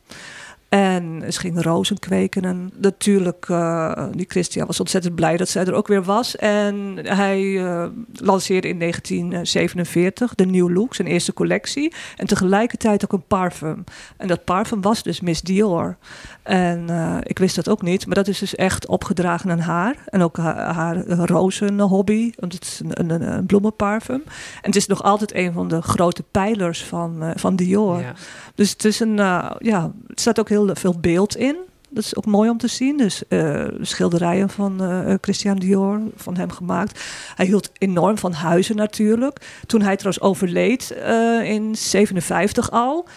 [0.74, 2.41] En ze ging rozen kweken.
[2.41, 6.36] En natuurlijk, eh, die Christian was ontzettend blij dat zij er ook weer was.
[6.36, 11.93] En hij eh, lanceerde in 1947 de New Look, zijn eerste collectie.
[12.15, 13.84] En tegelijkertijd ook een parfum.
[14.17, 15.97] En dat parfum was dus Miss Dior.
[16.43, 19.95] En eh, ik wist dat ook niet, maar dat is dus echt opgedragen aan haar.
[20.05, 24.24] En ook haar, haar rozenhobby, want het is een, een, een bloemenparfum.
[24.26, 27.99] En het is nog altijd een van de grote pijlers van, van Dior.
[27.99, 28.13] Ja.
[28.55, 31.55] Dus het is een, ja, er staat ook veel beeld in.
[31.89, 32.97] Dat is ook mooi om te zien.
[32.97, 37.03] Dus eh, schilderijen van eh, Christian Dior, van hem gemaakt.
[37.36, 39.61] Hij hield enorm van huizen natuurlijk.
[39.66, 43.07] Toen hij trouwens overleed eh, in 57 al.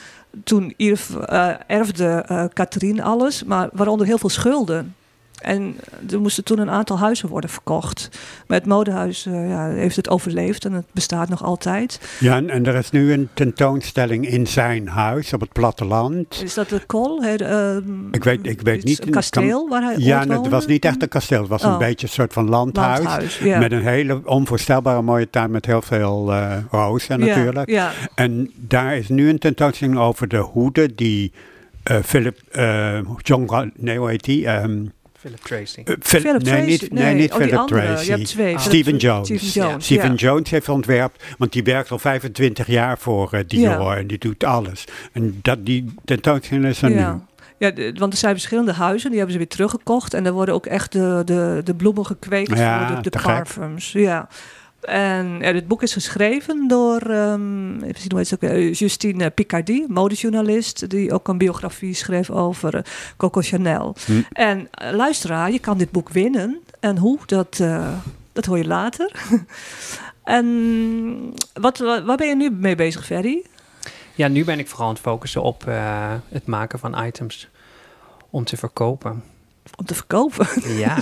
[0.45, 0.75] Toen
[1.67, 4.95] erfde Catherine alles, maar waaronder heel veel schulden.
[5.47, 5.77] En
[6.11, 8.09] er moesten toen een aantal huizen worden verkocht.
[8.47, 12.01] Maar het modehuis eh, ja, heeft het overleefd en het bestaat nog altijd.
[12.21, 16.43] Ja, en, en er is nu een tentoonstelling in zijn huis op het platteland.
[16.43, 19.07] Is dat de de, ehm, Ik weet, ik weet niet.
[19.07, 21.41] Een kasteel waar hij Ja, nee, het was niet echt een kasteel.
[21.41, 21.73] Het was Oh.
[21.73, 23.39] een beetje een soort van landhuis.
[23.41, 27.81] Met een hele onvoorstelbare mooie tuin met heel veel eh rozen natuurlijk.
[28.15, 31.33] En daar is nu een tentoonstelling over de hoeden die
[31.83, 32.39] eh, Philip,
[33.17, 34.47] John, nee hoe heet die?
[34.47, 34.85] Ehm,
[35.19, 35.81] Philip Tracy.
[35.85, 36.67] eh, Phil- Philip nee, Tracy.
[36.71, 37.81] niet, nee, niet oh, Philip andere.
[37.81, 38.05] Tracy.
[38.05, 38.55] Je hebt twee.
[38.55, 38.61] Ah.
[38.61, 39.27] Philip Stephen Jones.
[39.27, 40.15] Stephen Jones, Stephen ja.
[40.17, 43.97] Jones heeft ontwerpt, want die werkt al 25 jaar voor eh, Dior Ja.
[43.97, 44.85] en die doet alles.
[45.13, 47.13] En dat, die tentoonstelling is er Ja.
[47.13, 47.21] nu.
[47.59, 50.15] Ja, de- want er zijn verschillende huizen, die hebben ze weer teruggekocht.
[50.15, 53.27] En er worden ook echt de, de, de bloemen gekweekt Ja, voor de, de gek.
[53.27, 53.93] parfums.
[53.93, 54.29] Ja.
[54.87, 59.31] En ja, dit boek is geschreven door ehm, even zien hoe heet ze ook, Justine
[59.31, 62.83] Picardy, modejournalist, die ook een biografie schreef over eh,
[63.17, 63.97] Coco Chanel.
[64.05, 64.13] Hm.
[64.33, 66.61] En eh, luisteraar, je kan dit boek winnen.
[66.81, 67.89] En hoe, dat, eh,
[68.33, 69.11] dat hoor je later.
[70.25, 70.47] en
[71.53, 73.45] wat, wa- waar ben je nu mee bezig, Ferry?
[74.15, 77.49] Ja, nu ben ik vooral aan het focussen op eh, het maken van items
[78.31, 79.23] om te verkopen.
[79.79, 80.47] Om te verkopen.
[80.79, 80.97] Ja.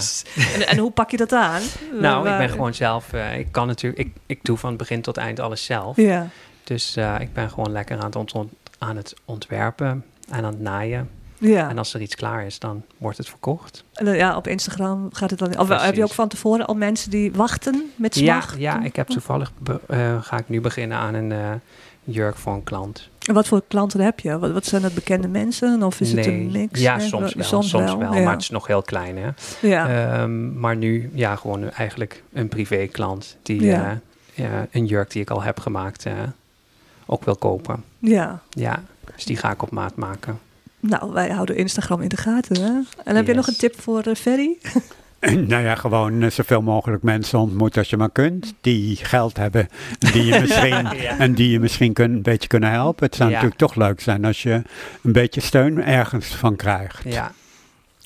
[0.54, 1.62] en, en hoe pak je dat aan?
[2.00, 3.12] Nou, ik ben gewoon zelf.
[3.12, 4.02] eh, ik kan natuurlijk.
[4.06, 5.96] Ik, ik doe van begin tot eind alles zelf.
[5.96, 6.28] Ja.
[6.64, 10.52] Dus eh, ik ben gewoon lekker aan het, ont- ont- aan het ontwerpen en aan
[10.52, 11.10] het naaien.
[11.38, 11.68] Ja.
[11.68, 13.84] En als er iets klaar is, dan wordt het verkocht.
[13.92, 15.58] En, eh, ja, op Instagram gaat het dan.
[15.58, 15.84] Of Precies.
[15.84, 18.58] heb je ook van tevoren al mensen die wachten met Ja, smacht?
[18.58, 19.52] ja, ik heb toevallig.
[19.58, 21.60] be- eh, ga ik nu beginnen aan een
[22.04, 23.08] jurk voor een klant.
[23.26, 24.38] En wat voor klanten heb je?
[24.38, 25.82] Wat, wat zijn dat bekende mensen?
[25.82, 26.80] Of is het een mix?
[26.80, 27.44] Ja, Nee, soms wel.
[27.44, 28.08] Soms, wel, ja.
[28.08, 29.28] Maar het is nog heel klein, hè?
[29.60, 29.88] ja.
[30.20, 33.90] Ehm, maar nu, ja, gewoon eigenlijk een privé klant die Ja.
[34.34, 36.12] eh, ja, een jurk die ik al heb gemaakt eh,
[37.06, 37.84] ook wil kopen.
[37.98, 38.40] ja.
[38.50, 38.82] Ja,
[39.14, 40.38] dus die ga ik op maat maken.
[40.80, 42.60] Nou, wij houden Instagram in de gaten.
[42.62, 42.72] Hè?
[43.04, 44.56] En heb je nog een tip voor eh, Ferry?
[45.48, 48.54] Nou ja, gewoon eh, zoveel mogelijk mensen ontmoeten als je maar kunt.
[48.60, 49.68] Die geld hebben
[49.98, 50.86] en die je misschien,
[51.18, 53.06] en die je misschien kun, een beetje kunnen helpen.
[53.06, 53.34] Het zou Ja.
[53.34, 54.62] natuurlijk toch leuk zijn als je
[55.02, 57.02] een beetje steun ergens van krijgt.
[57.04, 57.32] Ja,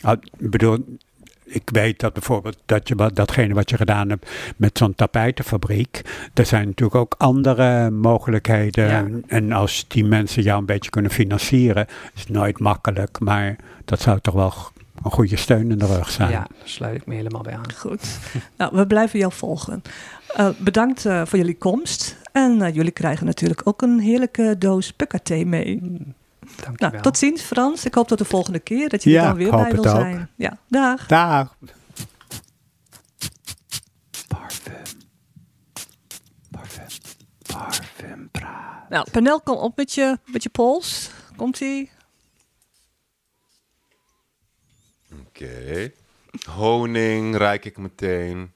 [0.00, 0.98] Ah, Ik bedoel,
[1.44, 6.02] ik weet dat bijvoorbeeld dat je, wat- datgene wat je gedaan hebt met zo'n tapijtenfabriek.
[6.34, 8.88] Er zijn natuurlijk ook andere mogelijkheden.
[8.88, 9.06] Ja.
[9.26, 13.18] En- als die mensen jou een beetje kunnen financieren, is het nooit makkelijk.
[13.20, 14.54] Maar dat zou toch wel
[15.02, 16.30] een goede steun in de rug zijn.
[16.30, 17.72] ja, daar sluit ik me helemaal bij aan.
[17.76, 18.18] Goed.
[18.58, 19.82] nou, we blijven jou volgen.
[20.34, 22.16] Eh, bedankt eh, voor jullie komst.
[22.32, 25.80] En eh, jullie krijgen natuurlijk ook een heerlijke doos pukka-thee mee.
[26.40, 26.90] Dankjewel.
[26.90, 27.84] Nou, tot ziens Frans.
[27.84, 29.88] Ik hoop tot de volgende keer dat je er dan weer bij wil ook.
[29.88, 30.28] zijn.
[30.36, 31.06] Ja, dag.
[31.06, 31.56] Dag.
[34.28, 34.72] Parfum.
[36.50, 36.86] Parfum.
[37.46, 38.88] Parfum praat.
[38.88, 41.10] Nou, Panel, kom op met je, met je pols.
[41.36, 41.90] Komt-ie?
[45.42, 45.92] Oké.
[46.50, 48.52] Honing ruik ik meteen.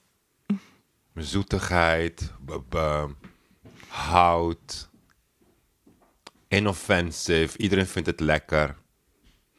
[1.15, 2.31] Zoetigheid.
[3.87, 4.89] hout.
[6.47, 7.57] Inoffensive.
[7.57, 8.75] Iedereen vindt het lekker.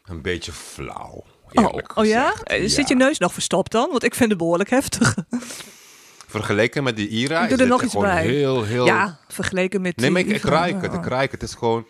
[0.04, 1.24] Een beetje flauw.
[1.52, 2.34] Oh, oh ja?
[2.42, 3.90] Eh, Zit je neus nog verstopt dan?
[3.90, 5.14] Want ik vind het behoorlijk heftig.
[6.26, 8.26] Vergeleken met die Ira Doe is er dit nog iets gewoon bij.
[8.26, 8.86] heel, heel...
[8.86, 10.92] Ja, vergeleken met Nee, maar ik, ik ruik het.
[10.92, 11.40] Ik ruik het.
[11.40, 11.86] Het is gewoon...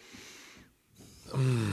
[1.35, 1.73] Mm,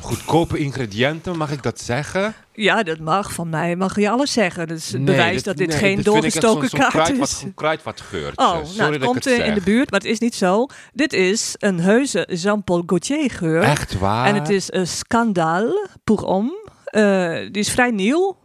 [0.00, 2.34] goedkope ingrediënten, mag ik dat zeggen?
[2.52, 3.32] Ja, dat mag.
[3.32, 4.68] Van mij mag je alles zeggen.
[4.68, 7.38] Dat is het Nee, bewijs dat dit nee, geen echt doorgestoken kaart kruidvat- is.
[7.38, 8.44] Zo'n kruidvatgeurtje.
[8.46, 10.18] Oh, Sorry nou, het dat komt ik het eh, in de buurt, maar het is
[10.18, 10.66] niet zo.
[10.92, 13.62] Dit is een heuse Jean-Paul Gaultier geur.
[13.62, 14.26] Echt waar?
[14.26, 16.67] En het is een Scandale pour homme.
[16.90, 18.36] Eh, die is vrij nieuw,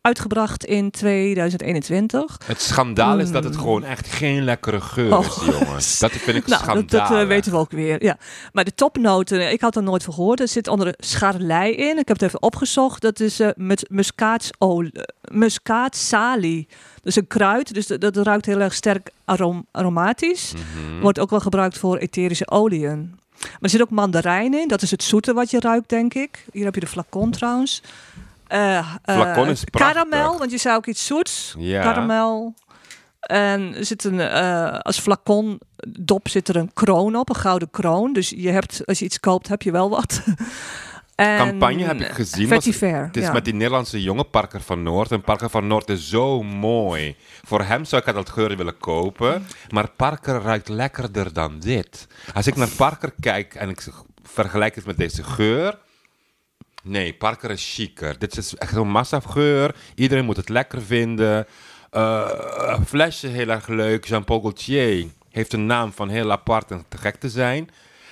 [0.00, 2.38] uitgebracht in 2021.
[2.44, 3.60] Het schandaal is dat het Mm.
[3.60, 5.26] gewoon echt geen lekkere geur Oh.
[5.26, 5.98] is, jongens.
[6.06, 7.08] Dat vind ik Nou, dat, schandaal.
[7.08, 8.04] dat eh, weten we ook weer.
[8.04, 8.16] Ja.
[8.52, 10.40] Maar de topnoten, ik had er nooit van gehoord.
[10.40, 11.98] Er zit onder de scharrelei in.
[11.98, 13.02] Ik heb het even opgezocht.
[13.02, 13.86] Dat is eh met
[15.30, 16.68] muskaatsalie.
[17.02, 20.52] Dus een kruid, dus dat, dat ruikt heel erg sterk arom- aromatisch.
[20.52, 21.00] Mhm.
[21.00, 23.18] Wordt ook wel gebruikt voor etherische oliën.
[23.40, 24.68] Maar er zit ook mandarijn in.
[24.68, 26.44] Dat is het zoete wat je ruikt, denk ik.
[26.52, 27.82] Hier heb je de flacon trouwens.
[28.46, 30.02] Eh, eh, Flacon is prachtig.
[30.02, 31.54] Karamel, want je zou ook iets zoets.
[31.58, 31.82] Ja.
[31.82, 32.54] Karamel.
[33.20, 35.60] En er zit een, eh, als flacon
[36.00, 38.12] dop zit er een kroon op, een gouden kroon.
[38.12, 40.20] Dus je hebt, als je iets koopt, heb je wel wat.
[41.16, 42.48] en, Campagne heb ik gezien.
[42.48, 43.32] was- Vetiver, Het is ja.
[43.32, 45.12] met die Nederlandse jongen, Parker van Noord.
[45.12, 47.16] En Parker van Noord is zo mooi.
[47.42, 49.46] Voor hem zou ik dat geur willen kopen.
[49.70, 52.06] Maar Parker ruikt lekkerder dan dit.
[52.34, 53.84] Als ik naar Parker kijk en ik
[54.22, 55.78] vergelijk het met deze geur...
[56.82, 58.18] Nee, Parker is chiquer.
[58.18, 59.74] Dit is echt een massageur.
[59.94, 61.46] Iedereen moet het lekker vinden.
[61.90, 64.04] Eh, flesje heel erg leuk.
[64.04, 67.68] Jean-Paul Gaultier heeft een naam van heel apart en te gek te zijn.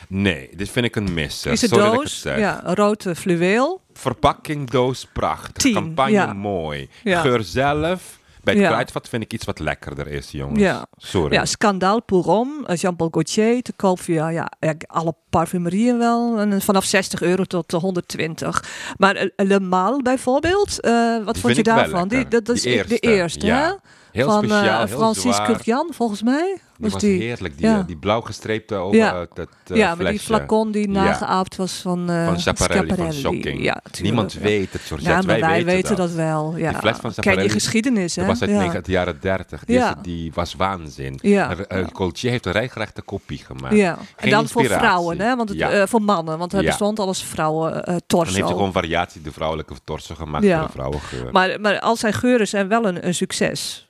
[0.09, 1.52] Nee, dit vind ik een misser.
[1.52, 2.38] is de Sorry dat ik het zeg.
[2.38, 3.80] ja, rood eh, fluweel.
[3.92, 5.52] Verpakking, doos, prachtig.
[5.62, 6.32] Tien, Campagne, ja.
[6.32, 6.88] mooi.
[7.02, 7.20] Ja.
[7.20, 8.18] Geur zelf.
[8.42, 8.68] Bij het Ja.
[8.68, 10.61] kruidvat vind ik iets wat lekkerder is, jongens.
[10.61, 10.86] Ja.
[10.96, 11.32] Sorry.
[11.34, 14.48] Ja, Scandale pour Homme, eh, Jean-Paul Gaultier, te koop via ja,
[14.86, 16.38] alle parfumerieën wel.
[16.38, 18.64] En vanaf 60 euro tot eh, 120.
[18.96, 22.09] Maar eh, Le Mal bijvoorbeeld, eh, wat Die vond je daarvan?
[22.09, 22.30] lekker.
[22.44, 23.66] dat is Die de eerste, eerste, ja.
[23.66, 23.72] hè?
[24.15, 25.43] Heel Van speciaal, heel Francis.
[25.43, 26.59] Kurkjan, volgens mij.
[26.79, 27.57] Die was, die, heerlijk.
[27.59, 27.79] Die, ja.
[27.79, 29.27] eh, die blauw gestreepte over Ja.
[29.35, 33.12] dat eh, ja, maar die flacon die nageaapt was van, eh Van Schiaparelli, van.
[33.12, 33.62] Shocking.
[33.62, 35.11] Ja, Niemand weet het, Georgette.
[35.15, 36.57] Ja, maar wij, weten, weten dat, wel.
[36.57, 36.71] Ja.
[36.71, 38.27] Die fles van Ken je geschiedenis, hè?
[38.27, 39.65] Dat was uit de jaren 30.
[39.65, 41.19] Die, is- die was waanzin.
[41.23, 41.57] Ja.
[41.69, 43.75] En, Gaultier heeft een regelrechte kopie gemaakt.
[43.75, 45.37] Ja, en dan voor vrouwen, hè?
[45.37, 46.67] Want het, voor mannen, want hij Ja.
[46.69, 48.33] bestond al als vrouwen eh Dan torso.
[48.35, 51.33] heeft hij gewoon variatie, de vrouwelijke torso gemaakt voor de vrouwengeur.
[51.33, 53.89] Maar, maar al zijn geuren zijn wel een, een succes.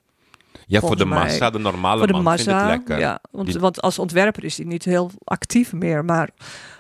[0.67, 1.19] Ja, voor de mij.
[1.19, 2.45] massa, de normale voor de man massa.
[2.45, 2.99] vindt het lekker.
[2.99, 6.05] Ja, want, Die- want als ontwerper is hij niet heel actief meer.
[6.05, 6.31] Maar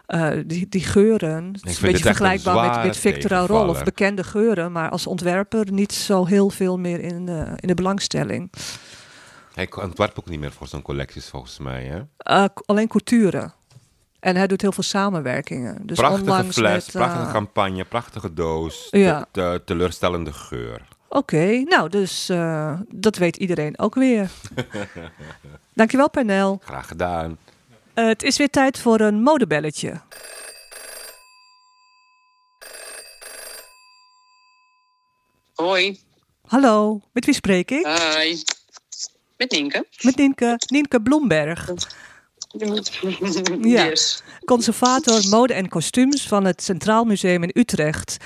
[0.06, 3.46] eh, die, die geuren, het is een beetje echt een vergelijkbaar met, met Victor Rolf,
[3.48, 3.84] tegenvaller.
[3.84, 4.72] bekende geuren.
[4.72, 8.52] Maar als ontwerper niet zo heel veel meer in de, in de belangstelling.
[9.54, 11.84] Hij ontwerpt ook niet meer voor zo'n collecties, volgens mij.
[11.84, 12.00] Hè?
[12.16, 13.50] Eh, alleen couture.
[14.20, 15.86] En hij doet heel veel samenwerkingen.
[15.86, 18.88] Dus prachtige fles, met, eh, prachtige campagne, prachtige doos.
[18.90, 19.20] Ja.
[19.20, 20.82] te- te- teleurstellende geur.
[21.14, 24.30] Oké, nou, dus eh, dat weet iedereen ook weer.
[25.74, 26.60] Dankjewel, Pernel.
[26.64, 27.38] Graag gedaan.
[27.94, 30.00] Eh, het is weer tijd voor een modebelletje.
[35.54, 36.00] Hoi.
[36.46, 37.86] Hallo, met wie spreek ik?
[37.86, 38.42] Hi.
[39.36, 39.86] Met Nienke.
[40.02, 41.68] Met Nienke, Nienke Bloemberg,
[43.60, 43.92] Ja.
[44.44, 48.16] Conservator mode en kostuums van het Centraal Museum in Utrecht.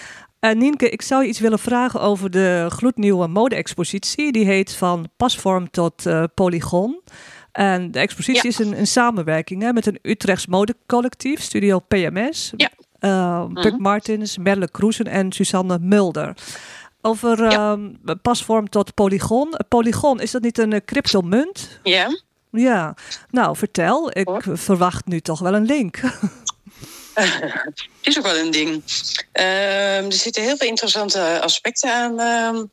[0.41, 4.33] Eh, Nienke, ik zou je iets willen vragen over de gloednieuwe mode-expositie.
[4.33, 7.01] Die heet Van Pasvorm tot eh, Polygon.
[7.53, 8.49] En de expositie Ja.
[8.49, 12.53] is een, een samenwerking hè, met een Utrechts modecollectief, Studio PMS.
[12.57, 12.71] Ja.
[12.99, 13.83] Eh, Buck Mhm.
[13.83, 16.37] Martins, Merle Kroesen en Suzanne Mulder.
[17.01, 17.73] Over Ja.
[17.73, 19.55] ehm, pasvorm tot polygon.
[19.69, 21.81] Polygon, is dat niet een cryptomunt?
[21.83, 22.07] Ja.
[22.51, 22.95] Ja,
[23.31, 24.11] nou vertel.
[24.13, 24.43] Ik Hoor.
[24.53, 26.01] verwacht nu toch wel een link.
[28.03, 28.83] Is ook wel een ding.
[29.33, 32.65] Ehm, er zitten heel veel interessante aspecten aan ehm,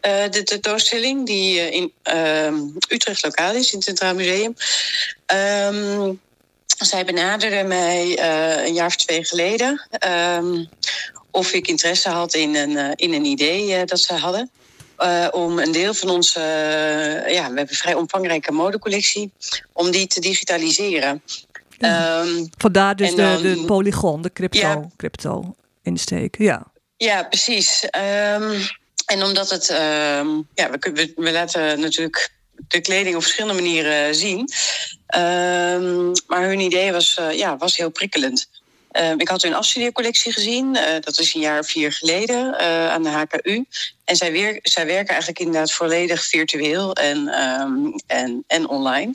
[0.00, 4.56] eh, de tentoonstelling, die eh, in ehm, Utrecht lokaal is, in het Centraal Museum.
[6.66, 9.88] Zij benaderden mij eh, een jaar of twee geleden
[11.30, 14.50] of ik interesse had in een, in een idee dat ze hadden.
[15.30, 16.40] om een deel van onze,
[17.26, 19.32] ja, we hebben een vrij omvangrijke modecollectie,
[19.72, 21.22] om die te digitaliseren.
[21.78, 24.84] Ehm, Vandaar dus de, dan- de polygon, de crypto, Ja.
[24.96, 26.38] crypto insteek.
[26.38, 26.66] Ja.
[26.96, 27.84] Ja, precies.
[27.90, 28.60] Ehm,
[29.06, 32.30] en omdat het, ehm, ja, we, we, we laten natuurlijk
[32.68, 34.48] de kleding op verschillende manieren zien.
[36.26, 38.48] Maar hun idee was, eh, ja, was heel prikkelend.
[39.16, 43.02] Ik had hun afstudeercollectie gezien, eh, dat is een jaar of vier geleden, eh, aan
[43.02, 43.64] de HKU.
[44.04, 47.28] En zij, weer, zij werken eigenlijk inderdaad volledig virtueel en,
[48.06, 49.10] en, en online.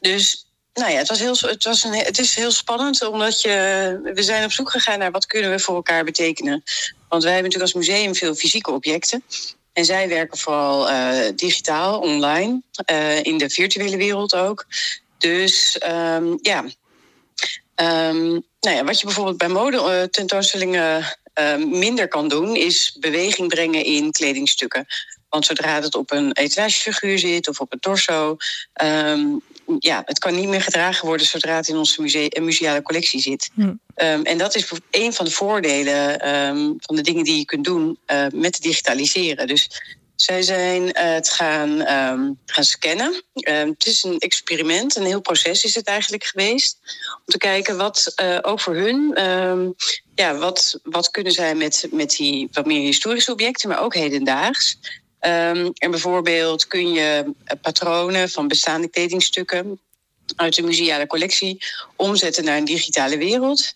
[0.00, 4.10] Dus nou ja, het, was heel, het, was een, het is heel spannend, omdat je,
[4.14, 6.62] we zijn op zoek gegaan naar wat kunnen we voor elkaar betekenen.
[7.08, 9.24] Want wij hebben natuurlijk als museum veel fysieke objecten.
[9.72, 14.66] En zij werken vooral eh, digitaal, online, eh, in de virtuele wereld ook.
[15.18, 16.64] Dus ehm, ja,
[17.74, 18.28] Ehm,
[18.60, 24.12] nou ja, wat je bijvoorbeeld bij mode-tentoonstellingen eh, minder kan doen, is beweging brengen in
[24.12, 24.86] kledingstukken.
[25.28, 28.36] Want zodra het op een etalagefiguur zit of op een torso,
[28.72, 29.26] ehm,
[29.78, 33.50] ja, het kan niet meer gedragen worden zodra het in onze muse museale collectie zit.
[33.54, 33.72] Hm.
[33.94, 37.64] Ehm, en dat is een van de voordelen ehm, van de dingen die je kunt
[37.64, 39.46] doen eh, met digitaliseren.
[39.46, 39.82] Dus
[40.16, 43.22] zij zijn eh, het gaan, ehm, gaan scannen.
[43.34, 46.78] Het is een experiment, een heel proces is het eigenlijk geweest.
[47.16, 49.12] Om te kijken wat eh, ook voor hun,
[50.14, 54.78] ja, wat, wat kunnen zij met, met die wat meer historische objecten, maar ook hedendaags.
[55.24, 59.80] Ehm, en bijvoorbeeld kun je eh, patronen van bestaande kledingstukken
[60.36, 61.64] uit de museale collectie
[61.96, 63.74] omzetten naar een digitale wereld.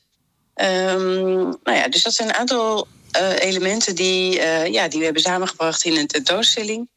[0.54, 5.04] Ehm, nou ja, dus dat zijn een aantal eh, elementen die, eh, ja, die we
[5.04, 6.88] hebben samengebracht in een tentoonstelling.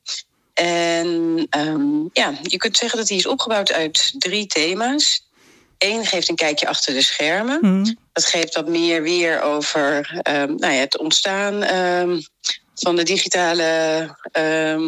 [0.54, 5.30] En ehm, ja, je kunt zeggen dat die is opgebouwd uit drie thema's.
[5.78, 7.60] Eén geeft een kijkje achter de schermen.
[7.62, 7.94] Hm.
[8.14, 11.64] Dat geeft wat meer weer over nou ja, het ontstaan
[12.76, 13.64] van de digitale.
[14.32, 14.84] ehm,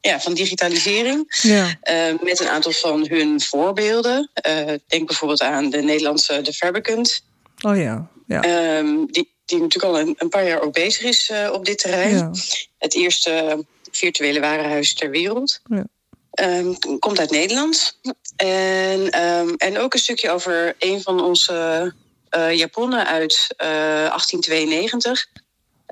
[0.00, 1.38] ja, van digitalisering.
[1.42, 1.78] Ja.
[1.80, 4.30] eh, met een aantal van hun voorbeelden.
[4.34, 7.24] Eh, denk bijvoorbeeld aan de Nederlandse The Fabricant.
[7.60, 8.10] Oh ja.
[8.26, 8.42] Ja.
[8.42, 11.78] Ehm, die, die natuurlijk al een, een paar jaar ook bezig is eh, op dit
[11.78, 12.16] terrein.
[12.16, 12.30] ja.
[12.78, 15.60] Het eerste virtuele warenhuis ter wereld.
[15.64, 15.84] Ja.
[16.32, 17.98] Ehm, komt uit Nederland.
[18.36, 21.92] En, ehm, en ook een stukje over een van onze
[22.28, 25.26] eh, japonnen uit eh, 1892.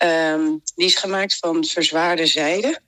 [0.01, 2.81] Ehm, die is gemaakt van verzwaarde zijde.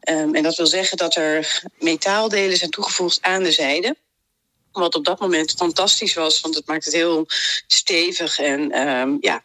[0.00, 3.96] Ehm, en dat wil zeggen dat er metaaldelen zijn toegevoegd aan de zijde.
[4.72, 7.26] Wat op dat moment fantastisch was, want het maakt het heel
[7.66, 8.38] stevig.
[8.38, 9.44] En ehm, ja,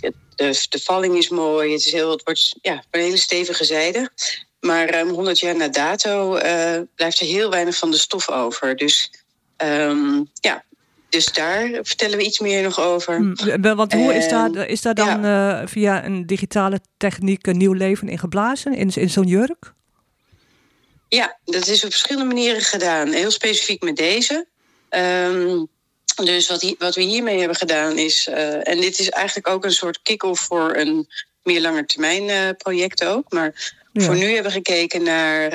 [0.00, 1.72] het- de, de valling is mooi.
[1.72, 4.10] Het, is heel, het wordt ja, een hele stevige zijde.
[4.60, 8.76] Maar ruim 100 jaar na dato eh, blijft er heel weinig van de stof over.
[8.76, 9.10] Dus
[10.40, 10.64] ja,
[11.14, 13.16] dus daar vertellen we iets meer nog over.
[13.16, 17.46] Hm, wel, Want hoe is daar, Ehm, is daar dan eh, via een digitale techniek
[17.46, 19.72] een nieuw leven in geblazen in, in zo'n jurk?
[21.08, 23.08] Ja, dat is op verschillende manieren gedaan.
[23.12, 24.46] Heel specifiek met deze.
[24.88, 25.64] Ehm,
[26.24, 28.26] dus wat, hi- wat we hiermee hebben gedaan is...
[28.28, 31.06] eh, en dit is eigenlijk ook een soort kick-off voor een
[31.42, 33.32] meer langetermijn eh project ook.
[33.32, 34.02] Maar Ja.
[34.04, 35.48] voor nu hebben we gekeken naar...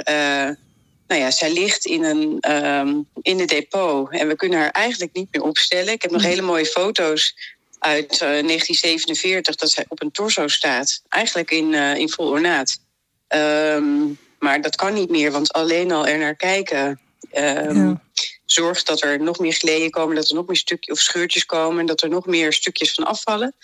[1.09, 4.11] eh, nou ja, zij ligt in een, ehm, in een depot.
[4.11, 5.93] En we kunnen haar eigenlijk niet meer opstellen.
[5.93, 7.35] Ik heb nog hele mooie foto's
[7.79, 9.55] uit eh, 1947...
[9.55, 11.01] dat zij op een torso staat.
[11.09, 12.79] Eigenlijk in, eh, in vol ornaat.
[13.27, 14.07] Ehm,
[14.39, 16.99] maar dat kan niet meer, want alleen al er naar kijken...
[17.31, 18.01] ehm, Ja.
[18.45, 21.85] zorgt dat er nog meer geleden komen, dat er nog meer stukjes of scheurtjes komen,
[21.85, 23.55] dat er nog meer stukjes van afvallen.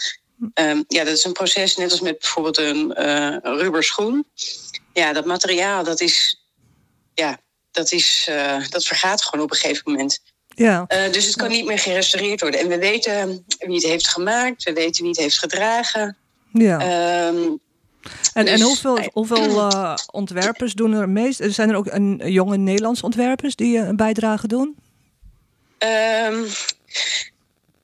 [0.88, 4.26] Ja, dat is een proces net als met bijvoorbeeld een eh rubber schoen.
[4.94, 6.45] Ja, dat materiaal, dat is,
[7.16, 7.38] ja,
[7.72, 10.20] dat is, eh, dat vergaat gewoon op een gegeven moment.
[10.56, 12.60] Ja, Eh, dus het kan niet meer gerestaureerd worden.
[12.60, 16.18] En we weten wie het heeft gemaakt, we weten wie het heeft gedragen.
[16.54, 16.80] ja.
[16.80, 17.52] Ehm,
[18.34, 21.42] En, en Dus- hoeveel, hoeveel eh, ontwerpers doen er meest?
[21.48, 24.76] Zijn er ook een, jonge Nederlandse ontwerpers die een bijdrage doen?
[25.78, 26.44] Ehm,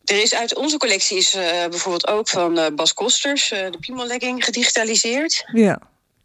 [0.06, 1.32] er is uit onze collectie is
[1.70, 5.44] bijvoorbeeld ook van Bas Kosters de Piemellegging gedigitaliseerd.
[5.54, 5.80] Ja.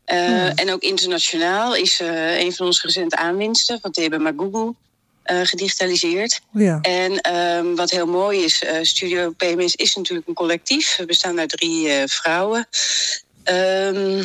[0.06, 4.72] Eh, En ook internationaal is eh, een van onze recente aanwinsten van Tebe Magugu
[5.22, 6.40] eh, gedigitaliseerd.
[6.52, 6.78] Ja.
[6.80, 10.96] En ehm, wat heel mooi is, Studio PMS is natuurlijk een collectief.
[10.96, 12.68] We bestaan uit drie vrouwen.
[13.42, 14.16] Ehm,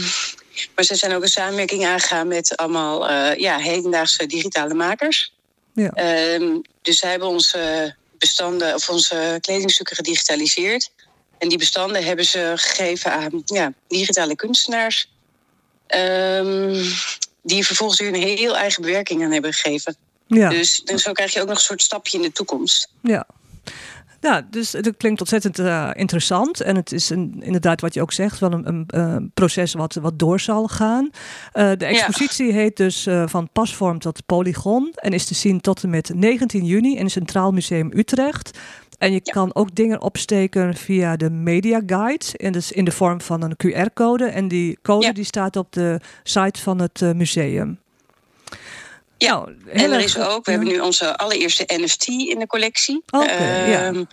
[0.75, 5.33] maar ze zijn ook een samenwerking aangegaan met allemaal ja, hedendaagse digitale makers.
[5.73, 5.89] Ja.
[5.89, 10.91] Ehm, dus zij hebben onze bestanden of onze kledingstukken gedigitaliseerd.
[11.37, 15.10] En die bestanden hebben ze gegeven aan ja, digitale kunstenaars.
[15.91, 16.83] Ehm,
[17.41, 19.95] die vervolgens weer een heel eigen bewerking aan hebben gegeven.
[20.27, 20.49] Ja.
[20.49, 22.89] Dus, dus zo krijg je ook nog een soort stapje in de toekomst.
[23.01, 23.27] Ja.
[24.21, 26.61] Ja, dus het klinkt ontzettend eh, interessant.
[26.61, 30.19] En het is een, inderdaad wat je ook zegt, wel een, een proces wat, wat
[30.19, 31.09] door zal gaan.
[31.51, 34.91] Eh, de expositie heet dus eh, van pasvorm tot polygon.
[34.95, 38.57] En is te zien tot en met 19 juni in het Centraal Museum Utrecht.
[39.01, 39.31] En je Ja.
[39.33, 42.25] kan ook dingen opsteken via de Media Guide.
[42.37, 44.25] En dus in de vorm van een QR-code.
[44.25, 45.11] En die code Ja.
[45.11, 47.79] die staat op de site van het eh, museum.
[49.17, 50.57] Ja, Nou, En er is ook, we ja.
[50.57, 53.03] hebben nu onze allereerste NFT in de collectie.
[53.09, 53.85] Oké, ja.
[53.85, 54.03] Ehm,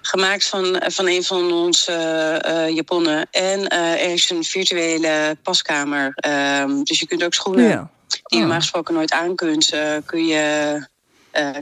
[0.00, 3.26] Gemaakt van, van een van onze eh Japonnen.
[3.30, 6.12] En eh, er is een virtuele paskamer.
[6.14, 7.90] Ehm, dus je kunt ook schoenen Ja.
[8.08, 9.72] die je normaal gesproken nooit aan kunt,
[10.04, 10.88] kun, je,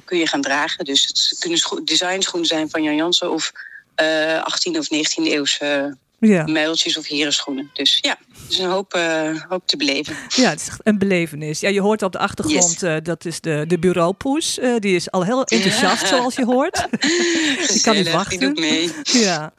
[0.05, 0.85] kun je gaan dragen.
[0.85, 3.53] Dus het kunnen scho- designschoenen zijn van Jan Jansen of
[3.95, 6.45] eh 18e of 19e eeuwse Ja.
[6.47, 7.71] mijltjes of herenschoenen.
[7.73, 10.17] Dus ja, er is een hoop, eh, hoop te beleven.
[10.29, 11.61] Ja, het is echt een belevenis.
[11.61, 12.83] Ja, je hoort op de achtergrond, Yes.
[12.83, 14.59] eh, dat is de, de bureaupoes.
[14.59, 16.87] Eh, die is al heel enthousiast, zoals je hoort.
[17.73, 18.39] Die kan niet wachten.
[18.39, 18.93] Die doet mee.
[19.03, 19.53] Ja.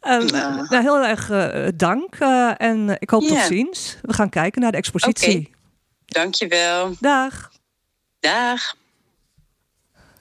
[0.00, 0.66] Ehm, Nou.
[0.68, 3.96] nou, heel erg eh, dank eh, en eh, ik hoop tot ziens.
[4.02, 5.36] We gaan kijken naar de expositie.
[5.38, 5.48] Oké.
[6.06, 6.96] Dankjewel.
[7.00, 7.50] Dag.
[8.20, 8.74] Dag.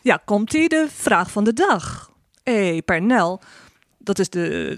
[0.03, 2.11] Ja, komt-ie de vraag van de dag.
[2.43, 3.41] Hey, Pernel,
[3.97, 4.77] dat is de,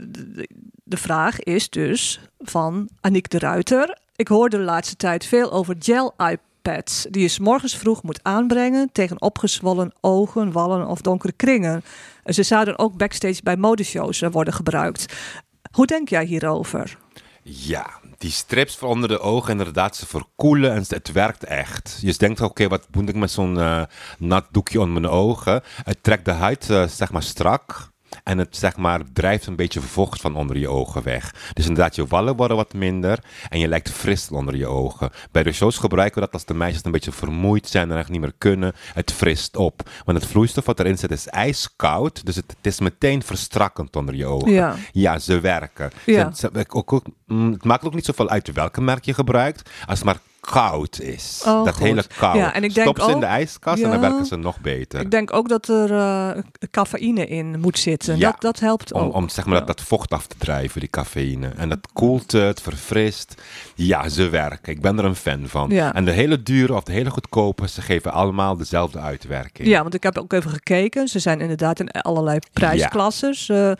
[0.84, 3.98] de, vraag is dus van Aniek de Ruiter.
[4.16, 7.06] Ik hoorde de laatste tijd veel over gel-iPads...
[7.10, 8.92] die je 's morgens vroeg moet aanbrengen...
[8.92, 11.84] tegen opgezwollen ogen, wallen of donkere kringen.
[12.24, 15.14] En Ze zouden ook backstage bij modeshows eh, worden gebruikt.
[15.72, 16.98] Hoe denk jij hierover?
[17.42, 21.98] Ja, die strips voor onder de ogen, inderdaad, ze verkoelen en het werkt echt.
[22.02, 23.82] Je denkt, oké, wat moet ik met zo'n eh,
[24.18, 25.64] nat doekje onder mijn ogen?
[25.84, 27.94] Het trekt de huid, eh, zeg maar, strak.
[28.24, 31.34] En het, zeg maar, drijft een beetje vocht van onder je ogen weg.
[31.53, 35.10] Dus inderdaad, je wallen worden wat minder en je lijkt fris onder je ogen.
[35.32, 38.10] Bij de shows gebruiken we dat als de meisjes een beetje vermoeid zijn en echt
[38.10, 38.74] niet meer kunnen.
[38.93, 39.89] Het frist op.
[40.06, 44.16] Want het vloeistof wat erin zit is ijskoud, dus het, het is meteen verstrakkend onder
[44.16, 44.51] je ogen.
[44.51, 44.76] Ja.
[44.91, 45.91] Ja, ze werken.
[46.06, 46.32] Ja.
[46.34, 49.70] Ze- ze- ook, ook, mm, het maakt ook niet zoveel uit welke merk je gebruikt.
[49.86, 51.41] Als het maar koud is.
[51.46, 51.84] Oh, dat goed.
[51.84, 52.36] hele koud.
[52.36, 54.60] Ja, en ik denk Stop ze in ook- de ijskast en dan werken ze nog
[54.60, 55.00] beter.
[55.00, 56.30] Ik denk ook dat er eh,
[56.72, 58.18] cafeïne in moet zitten.
[58.18, 58.32] Ja.
[58.32, 59.14] Dat, dat helpt Om, ook.
[59.14, 61.48] om zeg maar dat, dat vocht af te drijven, die cafeïne.
[61.58, 63.41] En dat koelt het, verfrist.
[63.76, 64.74] Ja, ze werken.
[64.74, 65.70] Ik ben er een fan van.
[65.70, 65.93] Ja.
[65.93, 69.68] En de hele dure of de hele goedkope, ze geven allemaal dezelfde uitwerking.
[69.68, 71.08] Ja, want ik heb ook even gekeken.
[71.08, 73.50] Ze zijn inderdaad in allerlei prijsklasses.
[73.50, 73.72] Eh,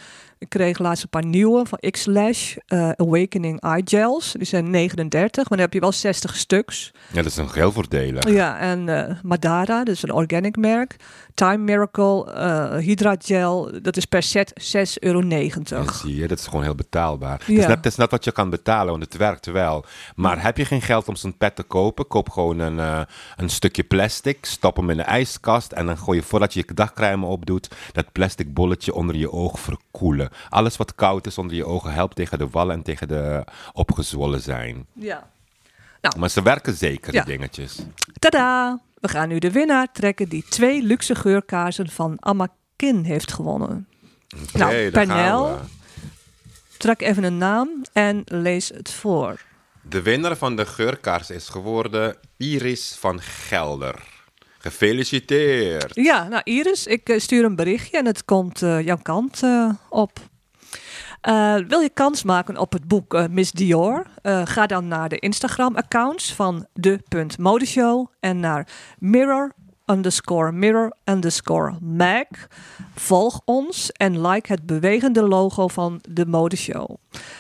[0.46, 4.32] ik kreeg laatst een paar nieuwe van X-Lash, eh, Awakening Eye Gels.
[4.32, 6.92] Die zijn 39, maar dan heb je wel 60 stuks.
[7.08, 8.30] Ja, dat is een heel voordelig.
[8.30, 10.96] Ja, en eh, Madara, dat is een organic merk.
[11.36, 15.22] Time Miracle eh Hydra Gel, dat is per set 6,90 euro.
[15.28, 17.42] Ja, zie je, dat is gewoon heel betaalbaar.
[17.48, 17.68] Is Ja.
[17.68, 19.86] net, het is net wat je kan betalen, want het werkt wel.
[20.16, 23.02] Maar heb je geen geld om zo'n pet te kopen, koop gewoon een, eh,
[23.36, 26.74] een stukje plastic, stop hem in de ijskast en dan gooi je voordat je je
[26.74, 30.30] dagcrème opdoet, dat plastic bolletje onder je oog verkoelen.
[30.50, 34.42] Alles wat koud is onder je ogen helpt tegen de wallen en tegen de opgezwollen
[34.42, 34.86] zijn.
[34.94, 35.28] Ja.
[36.18, 37.24] Maar ze werken zeker, Ja.
[37.24, 37.80] die dingetjes.
[38.20, 38.80] Tada!
[39.00, 43.88] We gaan nu de winnaar trekken die twee luxe geurkaarsen van Amakin heeft gewonnen.
[44.54, 45.60] nou, Pernel, we.
[46.78, 49.42] trek even een naam en lees het voor.
[49.82, 54.14] De winnaar van de geurkaars is geworden Iris van Gelder.
[54.66, 55.96] Gefeliciteerd!
[55.96, 59.70] Ja, nou Iris, ik eh, stuur een berichtje en het komt eh, jouw kant eh,
[59.90, 60.20] op.
[61.26, 64.06] Eh, wil je kans maken op het boek eh, Miss Dior?
[64.22, 68.68] Eh, ga dan naar de Instagram-accounts van de.modeshow en naar
[69.00, 69.52] mirror
[69.86, 72.26] underscore mirror underscore mag.
[72.96, 76.96] Volg ons en like het bewegende logo van de modeshow.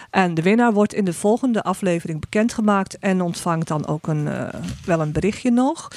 [0.10, 4.30] En de winnaar wordt in de volgende aflevering bekendgemaakt en ontvangt dan ook een,
[4.86, 5.88] wel een berichtje nog.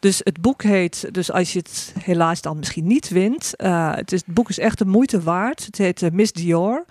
[0.00, 4.22] Dus het boek heet, dus als je het helaas dan misschien niet wint, het, is,
[4.26, 5.66] boek is echt de moeite waard.
[5.66, 6.84] Het heet Miss Dior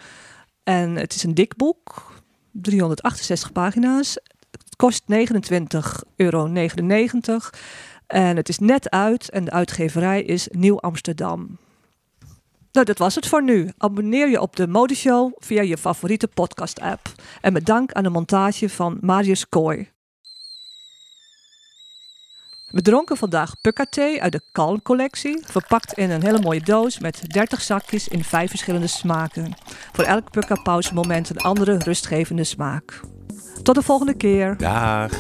[0.65, 2.13] en het is een dik boek,
[2.51, 4.17] 368 pagina's.
[4.51, 5.07] Het kost 29,99
[6.15, 6.51] euro.
[8.07, 11.57] En het is net uit en de uitgeverij is Nieuw Amsterdam.
[12.71, 13.69] Nou, dat was het voor nu.
[13.77, 17.11] Abonneer je op de Modeshow via je favoriete podcast-app.
[17.41, 19.94] En met dank aan de montage van Marius Kooi.
[22.71, 27.61] We dronken vandaag Pukka-thee uit de Kalm-collectie, verpakt in een hele mooie doos met 30
[27.61, 29.53] zakjes in vijf verschillende smaken.
[29.91, 32.99] Voor elk Pukka-pauzemoment een andere rustgevende smaak.
[33.63, 34.57] Tot de volgende keer.
[34.57, 35.11] Dag!